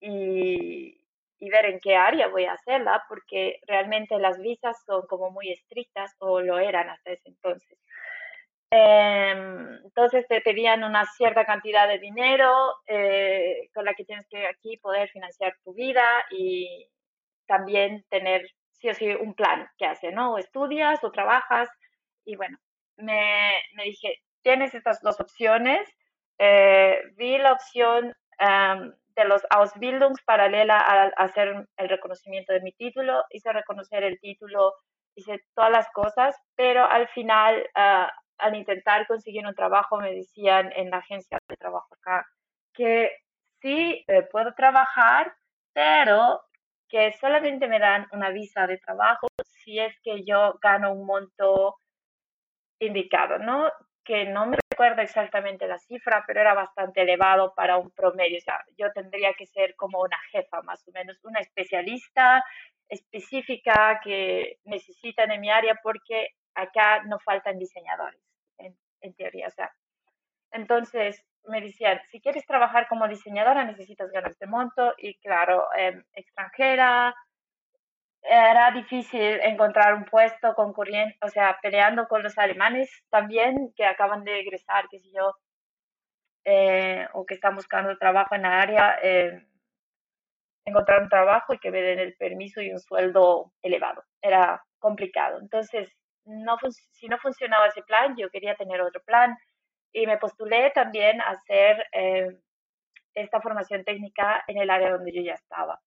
[0.00, 1.06] y,
[1.38, 5.52] y ver en qué área voy a hacerla, porque realmente las visas son como muy
[5.52, 7.78] estrictas o lo eran hasta ese entonces.
[8.76, 14.48] Em, entonces te pedían una cierta cantidad de dinero eh, con la que tienes que
[14.48, 16.88] aquí poder financiar tu vida y
[17.46, 20.34] también tener sí o sí un plan que hace, ¿no?
[20.34, 21.68] O estudias o trabajas
[22.24, 22.58] y bueno,
[22.96, 25.88] me, me dije, tienes estas dos opciones.
[26.38, 32.72] Eh, vi la opción em, de los Ausbildungs paralela a, hacer el reconocimiento de mi
[32.72, 34.74] título, hice reconocer el título,
[35.14, 40.72] hice todas las cosas, pero al final uh, al intentar conseguir un trabajo me decían
[40.76, 42.26] en la agencia de trabajo acá
[42.74, 43.10] que
[43.60, 45.34] sí eh, puedo trabajar,
[45.72, 46.42] pero
[46.88, 49.26] que solamente me dan una visa de trabajo
[49.64, 51.76] si es que yo gano un monto
[52.78, 53.70] indicado, ¿no?
[54.04, 58.38] Que no me recuerdo exactamente la cifra, pero era bastante elevado para un promedio.
[58.38, 62.44] O sea, yo tendría que ser como una jefa, más o menos, una especialista
[62.88, 68.20] específica que necesitan en mi área porque acá no faltan diseñadores,
[68.58, 69.48] en, teoría.
[69.48, 69.70] O sea,
[70.52, 76.02] entonces me decían, si quieres trabajar como diseñadora necesitas ganar este monto y claro, em,
[76.14, 77.14] extranjera,
[78.22, 84.24] era difícil encontrar un puesto concurriendo, o sea, peleando con los alemanes también que acaban
[84.24, 85.34] de egresar, qué sé yo,
[86.46, 89.46] eh, o que están buscando trabajo en la área, eh,
[90.64, 94.04] encontrar un trabajo y que me den el permiso y un sueldo elevado.
[94.22, 95.38] Era complicado.
[95.40, 95.90] Entonces,
[96.24, 96.56] no,
[96.92, 99.36] si no funcionaba ese plan, yo quería tener otro plan
[99.92, 102.38] y me postulé también a hacer eh,
[103.14, 105.80] esta formación técnica en el área donde yo ya estaba.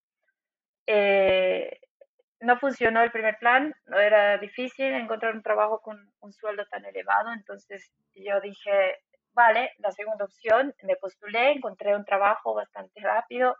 [0.85, 1.79] Eh,
[2.39, 6.85] no funcionó el primer plan, no era difícil encontrar un trabajo con un sueldo tan
[6.85, 8.99] elevado, entonces yo dije,
[9.33, 13.57] vale, la segunda opción, me postulé, encontré un trabajo bastante rápido,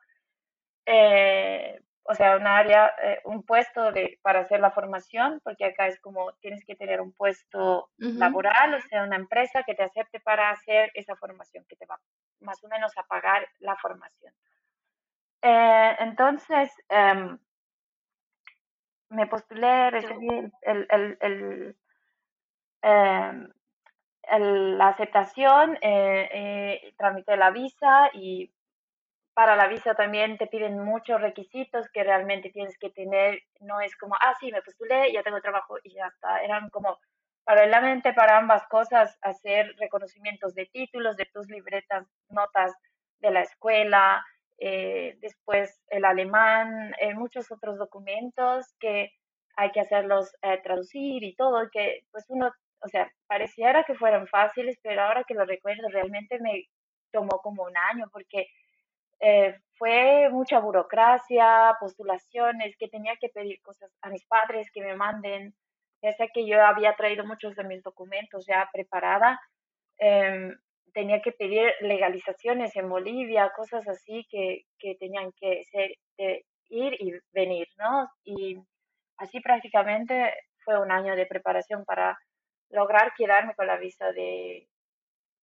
[0.86, 1.80] eh,
[2.10, 6.00] o sea, un área, eh, un puesto de, para hacer la formación, porque acá es
[6.00, 10.50] como tienes que tener un puesto laboral, o sea, una empresa que te acepte para
[10.52, 12.00] hacer esa formación, que te va
[12.40, 14.34] más o menos a pagar la formación.
[15.42, 17.38] Eh, entonces, em,
[19.10, 20.30] me postulé, recibí
[20.62, 21.78] el, el, el,
[22.84, 23.50] em,
[24.78, 28.50] la aceptación, eh, tramité la visa y
[29.38, 33.40] para la visa también te piden muchos requisitos que realmente tienes que tener.
[33.60, 36.42] No es como, ah, sí, me postulé, ya tengo trabajo y ya está.
[36.42, 36.98] Eran como
[37.44, 42.74] paralelamente para ambas cosas hacer reconocimientos de títulos, de tus libretas, notas
[43.20, 44.26] de la escuela,
[44.58, 49.12] eh, después el alemán, eh, muchos otros documentos que
[49.56, 54.26] hay que hacerlos eh, traducir y todo, que pues uno, o sea, pareciera que fueran
[54.26, 56.64] fáciles, pero ahora que lo recuerdo realmente me
[57.12, 58.48] tomó como un año porque
[59.78, 65.56] fue mucha burocracia, postulaciones, que tenía que pedir cosas a mis padres que me manden,
[66.02, 69.40] ya sé que yo había traído muchos de mis documentos ya preparada,
[69.98, 70.56] em,
[70.94, 76.94] tenía que pedir legalizaciones en Bolivia, cosas así que, que tenían que ser, de ir
[77.00, 78.10] y venir, ¿no?
[78.24, 78.60] Y
[79.18, 82.18] así prácticamente fue un año de preparación para
[82.70, 84.68] lograr quedarme con la visa de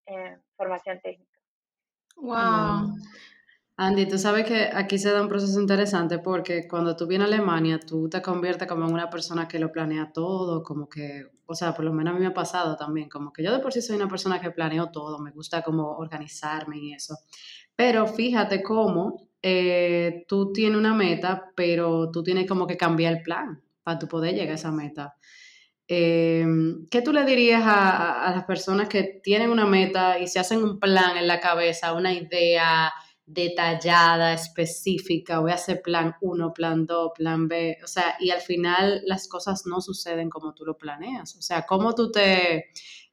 [0.07, 1.39] eh, formación técnica.
[2.17, 2.97] Wow.
[3.77, 7.35] Andy, tú sabes que aquí se da un proceso interesante porque cuando tú vienes a
[7.35, 11.55] Alemania, tú te conviertes como en una persona que lo planea todo, como que, o
[11.57, 13.73] sea, por lo menos a mí me ha pasado también, como que yo de por
[13.73, 17.17] sí soy una persona que planeo todo, me gusta como organizarme y eso.
[17.75, 23.23] Pero fíjate cómo eh, tú tienes una meta, pero tú tienes como que cambiar el
[23.23, 25.17] plan para tú poder llegar a esa meta.
[25.87, 30.39] Em, ¿Qué tú le dirías a, a las personas que tienen una meta y se
[30.41, 32.93] hacen un plan en la cabeza, una idea?
[33.27, 38.41] Detallada, específica, voy a hacer plan 1, plan 2, plan B, o sea, y al
[38.41, 42.67] final las cosas no suceden como tú lo planeas, o sea, cómo tú te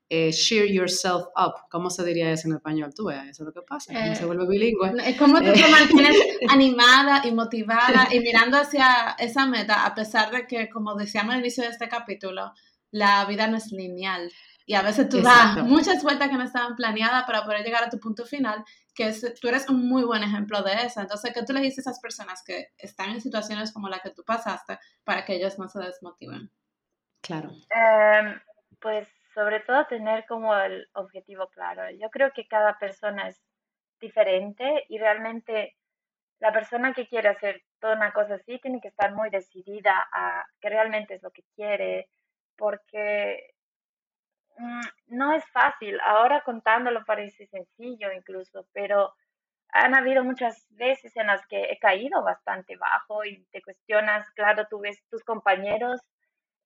[0.09, 2.93] eh, cheer yourself up, ¿cómo se diría eso en español?
[2.93, 4.91] Tú veas, eso es lo que pasa, eh, se vuelve bilingüe.
[5.05, 6.18] Es como tú te mantienes
[6.49, 11.39] animada y motivada y mirando hacia esa meta, a pesar de que, como decíamos al
[11.39, 12.51] inicio de este capítulo,
[12.91, 14.30] la vida no es lineal.
[14.66, 17.89] Y a veces tú das muchas vueltas que no estaban planeadas para poder llegar a
[17.89, 21.01] tu punto final, que es, tú eres un muy buen ejemplo de eso.
[21.01, 24.12] Entonces, ¿qué tú le dices a esas personas que están en situaciones como la que
[24.12, 26.51] tú pasaste para que ellos no se desmotiven?
[27.22, 27.51] Claro.
[27.70, 28.39] Em,
[28.80, 31.89] pues sobre todo tener como el objetivo claro.
[31.91, 33.41] Yo creo que cada persona es
[33.99, 35.76] diferente y realmente
[36.39, 40.43] la persona que quiere hacer toda una cosa así tiene que estar muy decidida a
[40.59, 42.09] que realmente es lo que quiere,
[42.57, 43.53] porque
[45.07, 45.99] no es fácil.
[46.05, 49.14] Ahora contándolo parece sencillo incluso, pero
[49.74, 54.68] han habido muchas veces en las que he caído bastante bajo y te cuestionas, claro,
[54.70, 56.01] tú ves tus compañeros,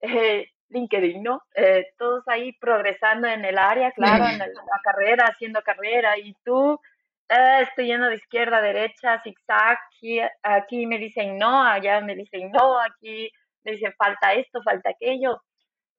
[0.00, 1.42] eh, LinkedIn, ¿no?
[1.54, 4.48] Eh, todos ahí progresando en el área, claro, en la,
[4.82, 6.80] carrera, haciendo carrera, y tú
[7.28, 12.16] eh, estoy yendo de izquierda a derecha, zigzag, aquí, aquí me dicen no, allá me
[12.16, 13.30] dicen no, aquí
[13.64, 15.40] me dicen falta esto, falta aquello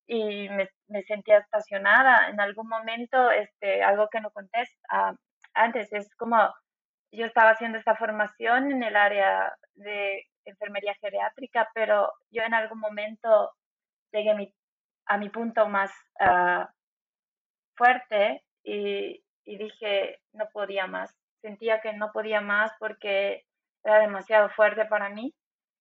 [0.05, 2.29] y me, me, sentía estacionada.
[2.29, 5.13] En algún momento, este, algo que no conté ah,
[5.53, 6.37] antes, es como
[7.11, 12.79] yo estaba haciendo esta formación en el área de enfermería geriátrica, pero yo en algún
[12.79, 13.51] momento
[14.11, 14.53] llegué a mi,
[15.05, 16.65] a mi punto más uh,
[17.75, 21.13] fuerte y, y dije, no podía más.
[21.41, 23.43] Sentía que no podía más porque
[23.83, 25.33] era demasiado fuerte para mí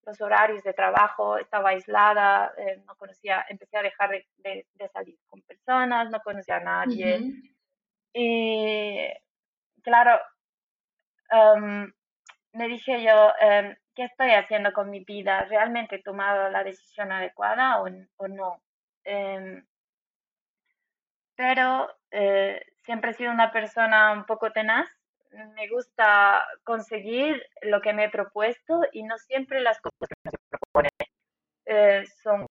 [0.07, 5.19] los horarios de trabajo, estaba aislada, eh, no conocía, empecé a dejar de, de, salir
[5.27, 7.21] con personas, no conocía a nadie.
[8.13, 9.09] Y
[9.83, 10.21] claro,
[11.31, 11.93] em,
[12.53, 15.45] me dije yo, em, ¿qué estoy haciendo con mi vida?
[15.47, 18.63] ¿Realmente he tomado la decisión adecuada o, o no?
[19.05, 19.67] Em,
[21.35, 24.89] pero eh, siempre he sido una persona un poco tenaz
[25.55, 30.91] me gusta conseguir lo que me he propuesto y no siempre las cosas que proponen
[31.67, 32.47] eh, son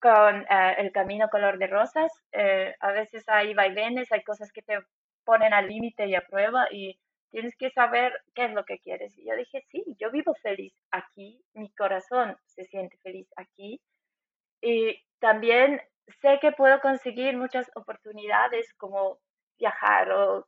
[0.00, 2.12] con eh, el camino color de rosas.
[2.32, 4.78] Eh, a veces hay vaivenes, hay cosas que te
[5.24, 6.98] ponen al límite y a prueba y
[7.30, 9.16] tienes que saber qué es lo que quieres.
[9.18, 13.80] Y yo dije, sí, yo vivo feliz aquí, mi corazón se siente feliz aquí
[14.60, 15.80] y también
[16.20, 19.18] sé que puedo conseguir muchas oportunidades como
[19.58, 20.46] viajar o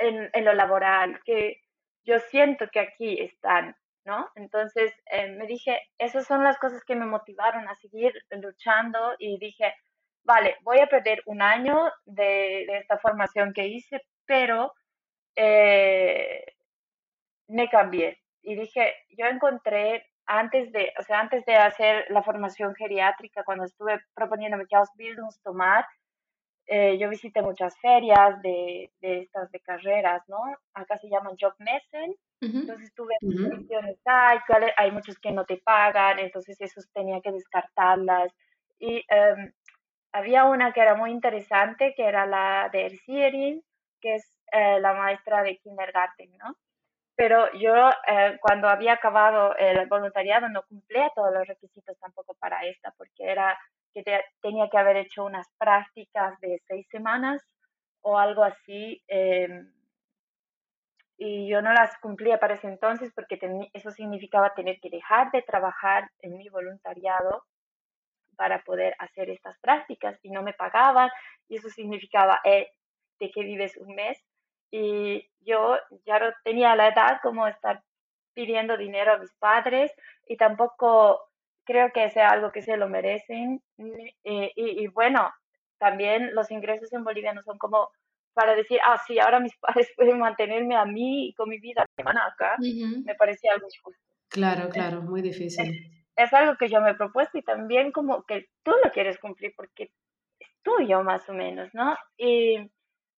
[0.00, 1.60] en, lo laboral, que
[2.04, 4.28] yo siento que aquí están, ¿no?
[4.34, 9.38] Entonces eh, me dije, esas son las cosas que me motivaron a seguir luchando y
[9.38, 9.74] dije,
[10.24, 14.74] vale, voy a perder un año de, esta formación que hice, pero
[15.36, 16.44] eh,
[17.48, 22.74] me cambié y dije, yo encontré antes de, o sea, antes de hacer la formación
[22.76, 24.76] geriátrica, cuando estuve proponiéndome que
[25.42, 25.84] tomar,
[26.66, 30.38] eh, yo visité muchas ferias de, de, estas de carreras, ¿no?
[30.74, 32.14] Acá se llaman job messen.
[32.40, 33.66] Entonces tuve uh
[34.06, 34.38] hay,
[34.76, 38.32] hay muchos que no te pagan, entonces esos tenía que descartarlas.
[38.78, 39.52] Y em,
[40.12, 43.62] había una que era muy interesante, que era la de Ersierin,
[44.00, 46.56] que es eh, la maestra de kindergarten, ¿no?
[47.14, 52.64] Pero yo eh, cuando había acabado el voluntariado no cumplía todos los requisitos tampoco para
[52.64, 53.58] esta, porque era
[53.92, 54.04] que
[54.40, 57.42] tenía que haber hecho unas prácticas de seis semanas
[58.02, 59.02] o algo así.
[59.08, 59.72] Em,
[61.18, 63.38] y yo no las cumplía para ese entonces porque
[63.74, 67.44] eso significaba tener que dejar de trabajar en mi voluntariado
[68.36, 71.10] para poder hacer estas prácticas y no me pagaban
[71.46, 72.70] y eso significaba eh,
[73.18, 74.18] de que vives un mes
[74.70, 75.76] y yo
[76.06, 77.82] ya no tenía la edad como estar
[78.32, 79.92] pidiendo dinero a mis padres
[80.26, 81.29] y tampoco
[81.70, 85.30] creo que sea algo que se lo merecen y, y bueno
[85.78, 87.90] también los ingresos en Bolivia no son como
[88.34, 91.84] para decir, ah, sí, ahora mis padres pueden mantenerme a mí y con mi vida
[91.96, 94.14] semana acá, me parecía algo injusto.
[94.28, 95.90] Claro, claro, muy difícil.
[96.14, 99.52] Es, algo que yo me he propuesto y también como que tú lo quieres cumplir
[99.56, 99.90] porque
[100.38, 101.96] es tuyo más o menos, ¿no?
[102.16, 102.58] Y,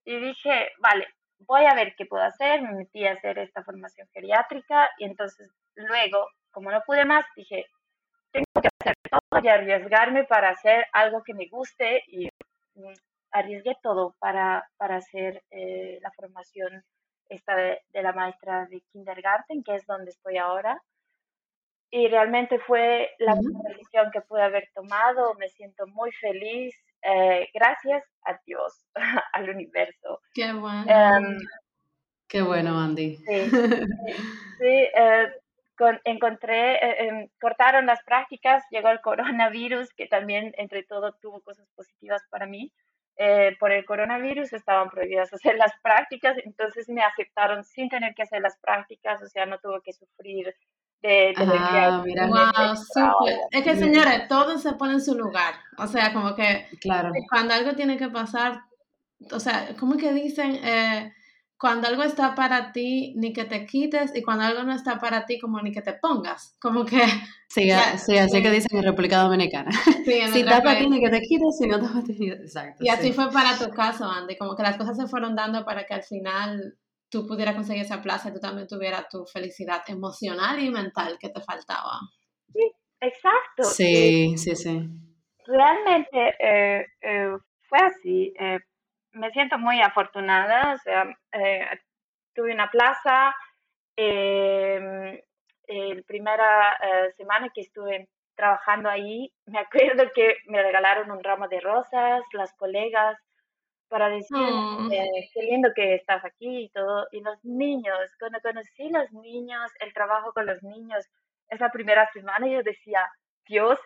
[0.04, 1.06] y dije, vale,
[1.40, 5.50] voy a ver qué puedo hacer, me metí a hacer esta formación geriátrica y entonces
[5.74, 7.66] luego, como no pude más, dije,
[8.32, 12.28] tengo que hacer todo y arriesgarme para hacer algo que me guste y
[12.74, 12.92] mm,
[13.30, 16.82] arriesgué todo para, para hacer eh, la formación
[17.28, 20.82] esta de, la maestra de kindergarten, que es donde estoy ahora.
[21.90, 25.34] Y realmente fue la mejor decisión que pude haber tomado.
[25.34, 26.74] Me siento muy feliz.
[27.02, 28.86] Eh, gracias a Dios,
[29.34, 30.20] al universo.
[30.34, 30.84] Qué bueno.
[30.88, 31.38] Em,
[32.32, 33.16] Qué bueno, Andy.
[33.16, 33.24] Sí,
[34.58, 35.32] sí, eh,
[36.04, 42.22] encontré, em, cortaron las prácticas, llegó el coronavirus, que también entre todo tuvo cosas positivas
[42.30, 42.72] para mí.
[43.16, 48.22] Eh, por el coronavirus estaban prohibidas hacer las prácticas, entonces me aceptaron sin tener que
[48.22, 50.54] hacer las prácticas, o sea, no tuve que sufrir
[51.02, 52.28] de tener ah, Mira.
[53.50, 55.54] Es que, señores, todo se pone en su lugar.
[55.78, 57.10] O sea, como que claro.
[57.28, 58.62] cuando algo tiene que pasar,
[59.32, 61.12] o sea, como que dicen, eh,
[61.62, 65.26] cuando algo está para ti, ni que te quites, y cuando algo no está para
[65.26, 66.56] ti, como ni que te pongas.
[66.60, 67.00] Como que...
[67.48, 67.70] Sí,
[68.04, 69.70] sí así que dicen en República Dominicana.
[70.04, 72.84] Sí, si está para ti, ni que te quites, si no te para ti, exacto.
[72.84, 75.86] Y así fue para tu caso, Andy, como que las cosas se fueron dando para
[75.86, 76.76] que al final
[77.08, 81.28] tú pudieras conseguir esa plaza y tú también tuvieras tu felicidad emocional y mental que
[81.28, 82.00] te faltaba.
[82.52, 83.64] Sí, exacto.
[83.72, 84.90] Sí, sí, sí.
[85.46, 87.36] Realmente eh, eh,
[87.68, 88.34] fue así.
[88.36, 88.58] Eh,
[89.12, 91.66] me siento muy afortunada, o sea, eh,
[92.34, 93.34] tuve una plaza,
[93.96, 95.22] eh,
[95.68, 101.48] la primera eh, semana que estuve trabajando ahí, me acuerdo que me regalaron un ramo
[101.48, 103.18] de rosas, las colegas,
[103.88, 104.88] para decir, oh.
[104.88, 107.06] qué lindo que estás aquí y todo.
[107.12, 111.06] Y los niños, cuando conocí los niños, el trabajo con los niños,
[111.48, 113.06] esa primera semana yo decía,
[113.46, 113.78] Dios,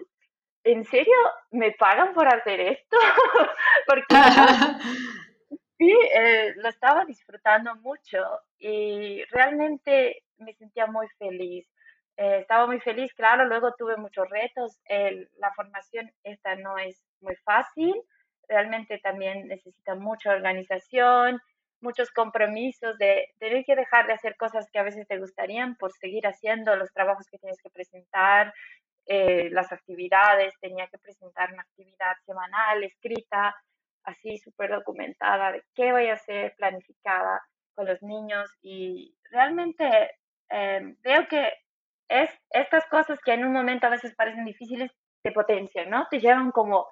[0.66, 1.14] ¿en serio
[1.52, 2.96] me pagan por hacer esto?
[3.86, 4.06] Porque
[5.78, 8.18] sí, eh, lo estaba disfrutando mucho
[8.58, 11.66] y realmente me sentía muy feliz.
[12.16, 14.78] Eh, estaba muy feliz, claro, luego tuve muchos retos.
[15.38, 17.94] la formación esta no es muy fácil,
[18.48, 21.40] realmente también necesita mucha organización,
[21.80, 25.92] muchos compromisos de tener que dejar de hacer cosas que a veces te gustarían por
[25.92, 28.52] seguir haciendo los trabajos que tienes que presentar,
[29.06, 33.54] eh, las actividades, tenía que presentar una actividad semanal, escrita,
[34.04, 37.42] así súper documentada de qué voy a hacer, planificada
[37.74, 40.12] con los niños y realmente
[40.48, 41.52] em, veo que
[42.08, 44.90] es estas cosas que en un momento a veces parecen difíciles
[45.22, 46.06] te potencian, ¿no?
[46.08, 46.86] Te llevan como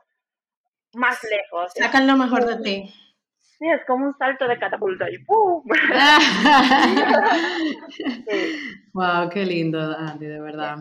[0.95, 1.73] más lejos.
[1.75, 2.95] Sacan lo mejor de ti.
[3.41, 5.63] Sí, es como un salto de catapulta y ¡pum!
[8.93, 10.79] Wow, qué lindo, Andy, de verdad.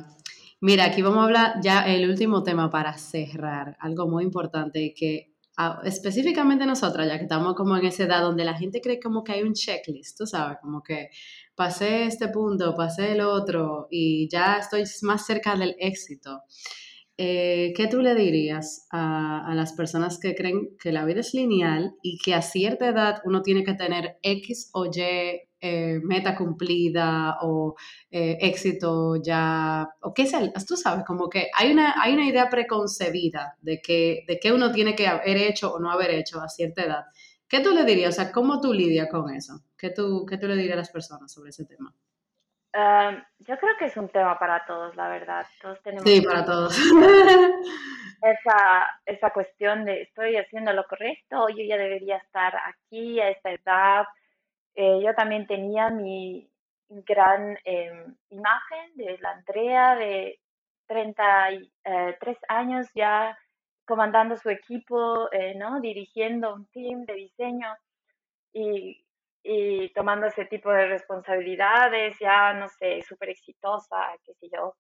[0.65, 5.33] Mira, aquí vamos a hablar ya el último tema para cerrar, algo muy importante que
[5.57, 9.25] ah, específicamente nosotras, ya que estamos como en esa edad donde la gente cree como
[9.25, 11.09] que hay un checklist, tú sabes, como que
[11.53, 16.43] pasé este punto, pasé el otro y ya estoy más cerca del éxito.
[17.17, 21.33] Eh, ¿Qué tú le dirías a, a, las personas que creen que la vida es
[21.33, 26.35] lineal y que a cierta edad uno tiene que tener X o Y eh, meta
[26.35, 27.75] cumplida o
[28.11, 32.49] eh, éxito ya, o qué sea, tú sabes, como que hay una, hay una idea
[32.49, 36.49] preconcebida de que, de qué uno tiene que haber hecho o no haber hecho a
[36.49, 37.05] cierta edad.
[37.47, 38.09] ¿Qué tú le dirías?
[38.09, 39.61] O sea, ¿cómo tú lidias con eso?
[39.77, 41.95] ¿Qué tú, qué tú le dirías a las personas sobre ese tema?
[42.75, 45.45] yo creo que es un tema para todos, la verdad.
[45.61, 46.75] Todos tenemos sí, para todos.
[48.23, 53.51] Esa, esa cuestión de estoy haciendo lo correcto, yo ya debería estar aquí a esta
[53.51, 54.05] edad,
[54.75, 56.49] eh, yo también tenía mi
[56.89, 60.39] gran em, imagen de la Andrea de
[60.87, 63.37] 33 eh, años ya
[63.85, 65.81] comandando su equipo, eh, ¿no?
[65.81, 67.75] Dirigiendo un team de diseño
[68.53, 69.05] y,
[69.43, 74.75] y tomando ese tipo de responsabilidades, ya, no sé, súper exitosa, qué sé yo.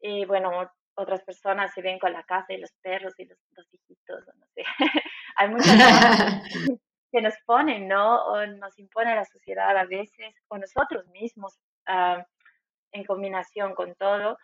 [0.00, 3.66] Y bueno, otras personas se ven con la casa y los perros y los, dos
[3.72, 4.64] hijitos, no sé.
[5.36, 6.42] Hay muchas cosas
[7.12, 8.24] que nos ponen, ¿no?
[8.24, 12.26] O nos impone la sociedad a veces, o nosotros mismos, ah,
[12.92, 14.38] en combinación con todo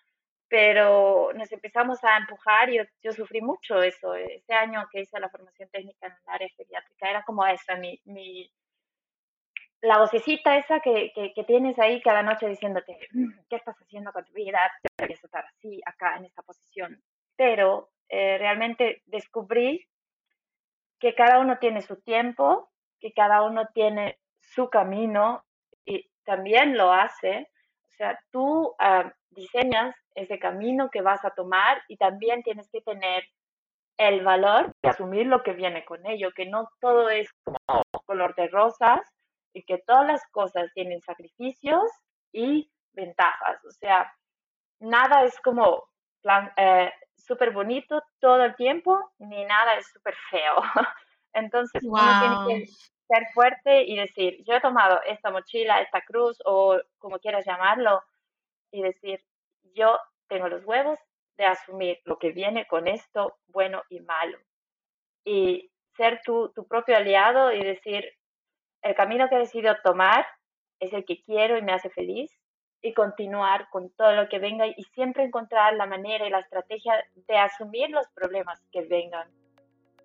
[0.49, 4.15] pero nos empezamos a empujar y yo, sufrí mucho eso.
[4.15, 8.01] Ese año que hice la formación técnica en el área geriátrica era como esa, mi,
[8.05, 8.51] mi
[9.81, 14.25] la vocecita esa que, que, tienes ahí cada noche diciéndote, mm, ¿qué estás haciendo con
[14.25, 14.59] tu vida?
[14.97, 17.01] Deberías estar así, acá, en esta posición.
[17.37, 19.87] Pero eh, realmente descubrí
[20.99, 22.71] que cada uno tiene su tiempo,
[23.01, 25.45] que cada uno tiene su camino
[25.85, 27.49] y también lo hace.
[27.89, 32.81] O sea, tú ah, diseñas ese camino que vas a tomar y también tienes que
[32.81, 33.25] tener
[33.99, 38.35] el valor de asumir lo que viene con ello, que no todo es como color
[38.37, 39.01] de rosas
[39.53, 41.83] y que todas las cosas tienen sacrificios
[42.33, 43.65] y ventajas.
[43.65, 44.13] O sea,
[44.81, 45.85] nada es como
[46.23, 50.57] plan, eh, súper bonito todo el tiempo, ni nada es súper feo.
[51.33, 56.39] Entonces uno tiene que ser fuerte y decir, yo he tomado esta mochila, esta cruz
[56.45, 58.03] o como quieras llamarlo,
[58.71, 59.25] y decir,
[59.75, 59.99] yo
[60.29, 60.99] tengo los huevos
[61.37, 64.39] de asumir lo que viene con esto, bueno y malo.
[65.25, 68.05] Y ser tu, tu propio aliado y decir,
[68.83, 70.27] el camino que he decidido tomar
[70.81, 72.31] es el que quiero y me hace feliz
[72.83, 76.95] y continuar con todo lo que venga y siempre encontrar la manera y la estrategia
[77.15, 79.29] de asumir los problemas que vengan,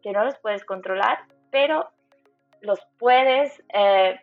[0.01, 1.19] que no los puedes controlar,
[1.51, 1.91] pero
[2.61, 4.19] los puedes eh,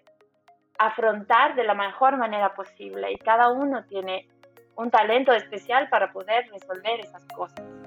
[0.79, 4.29] afrontar de la mejor manera posible y cada uno tiene
[4.77, 7.80] un talento especial para poder resolver esas cosas.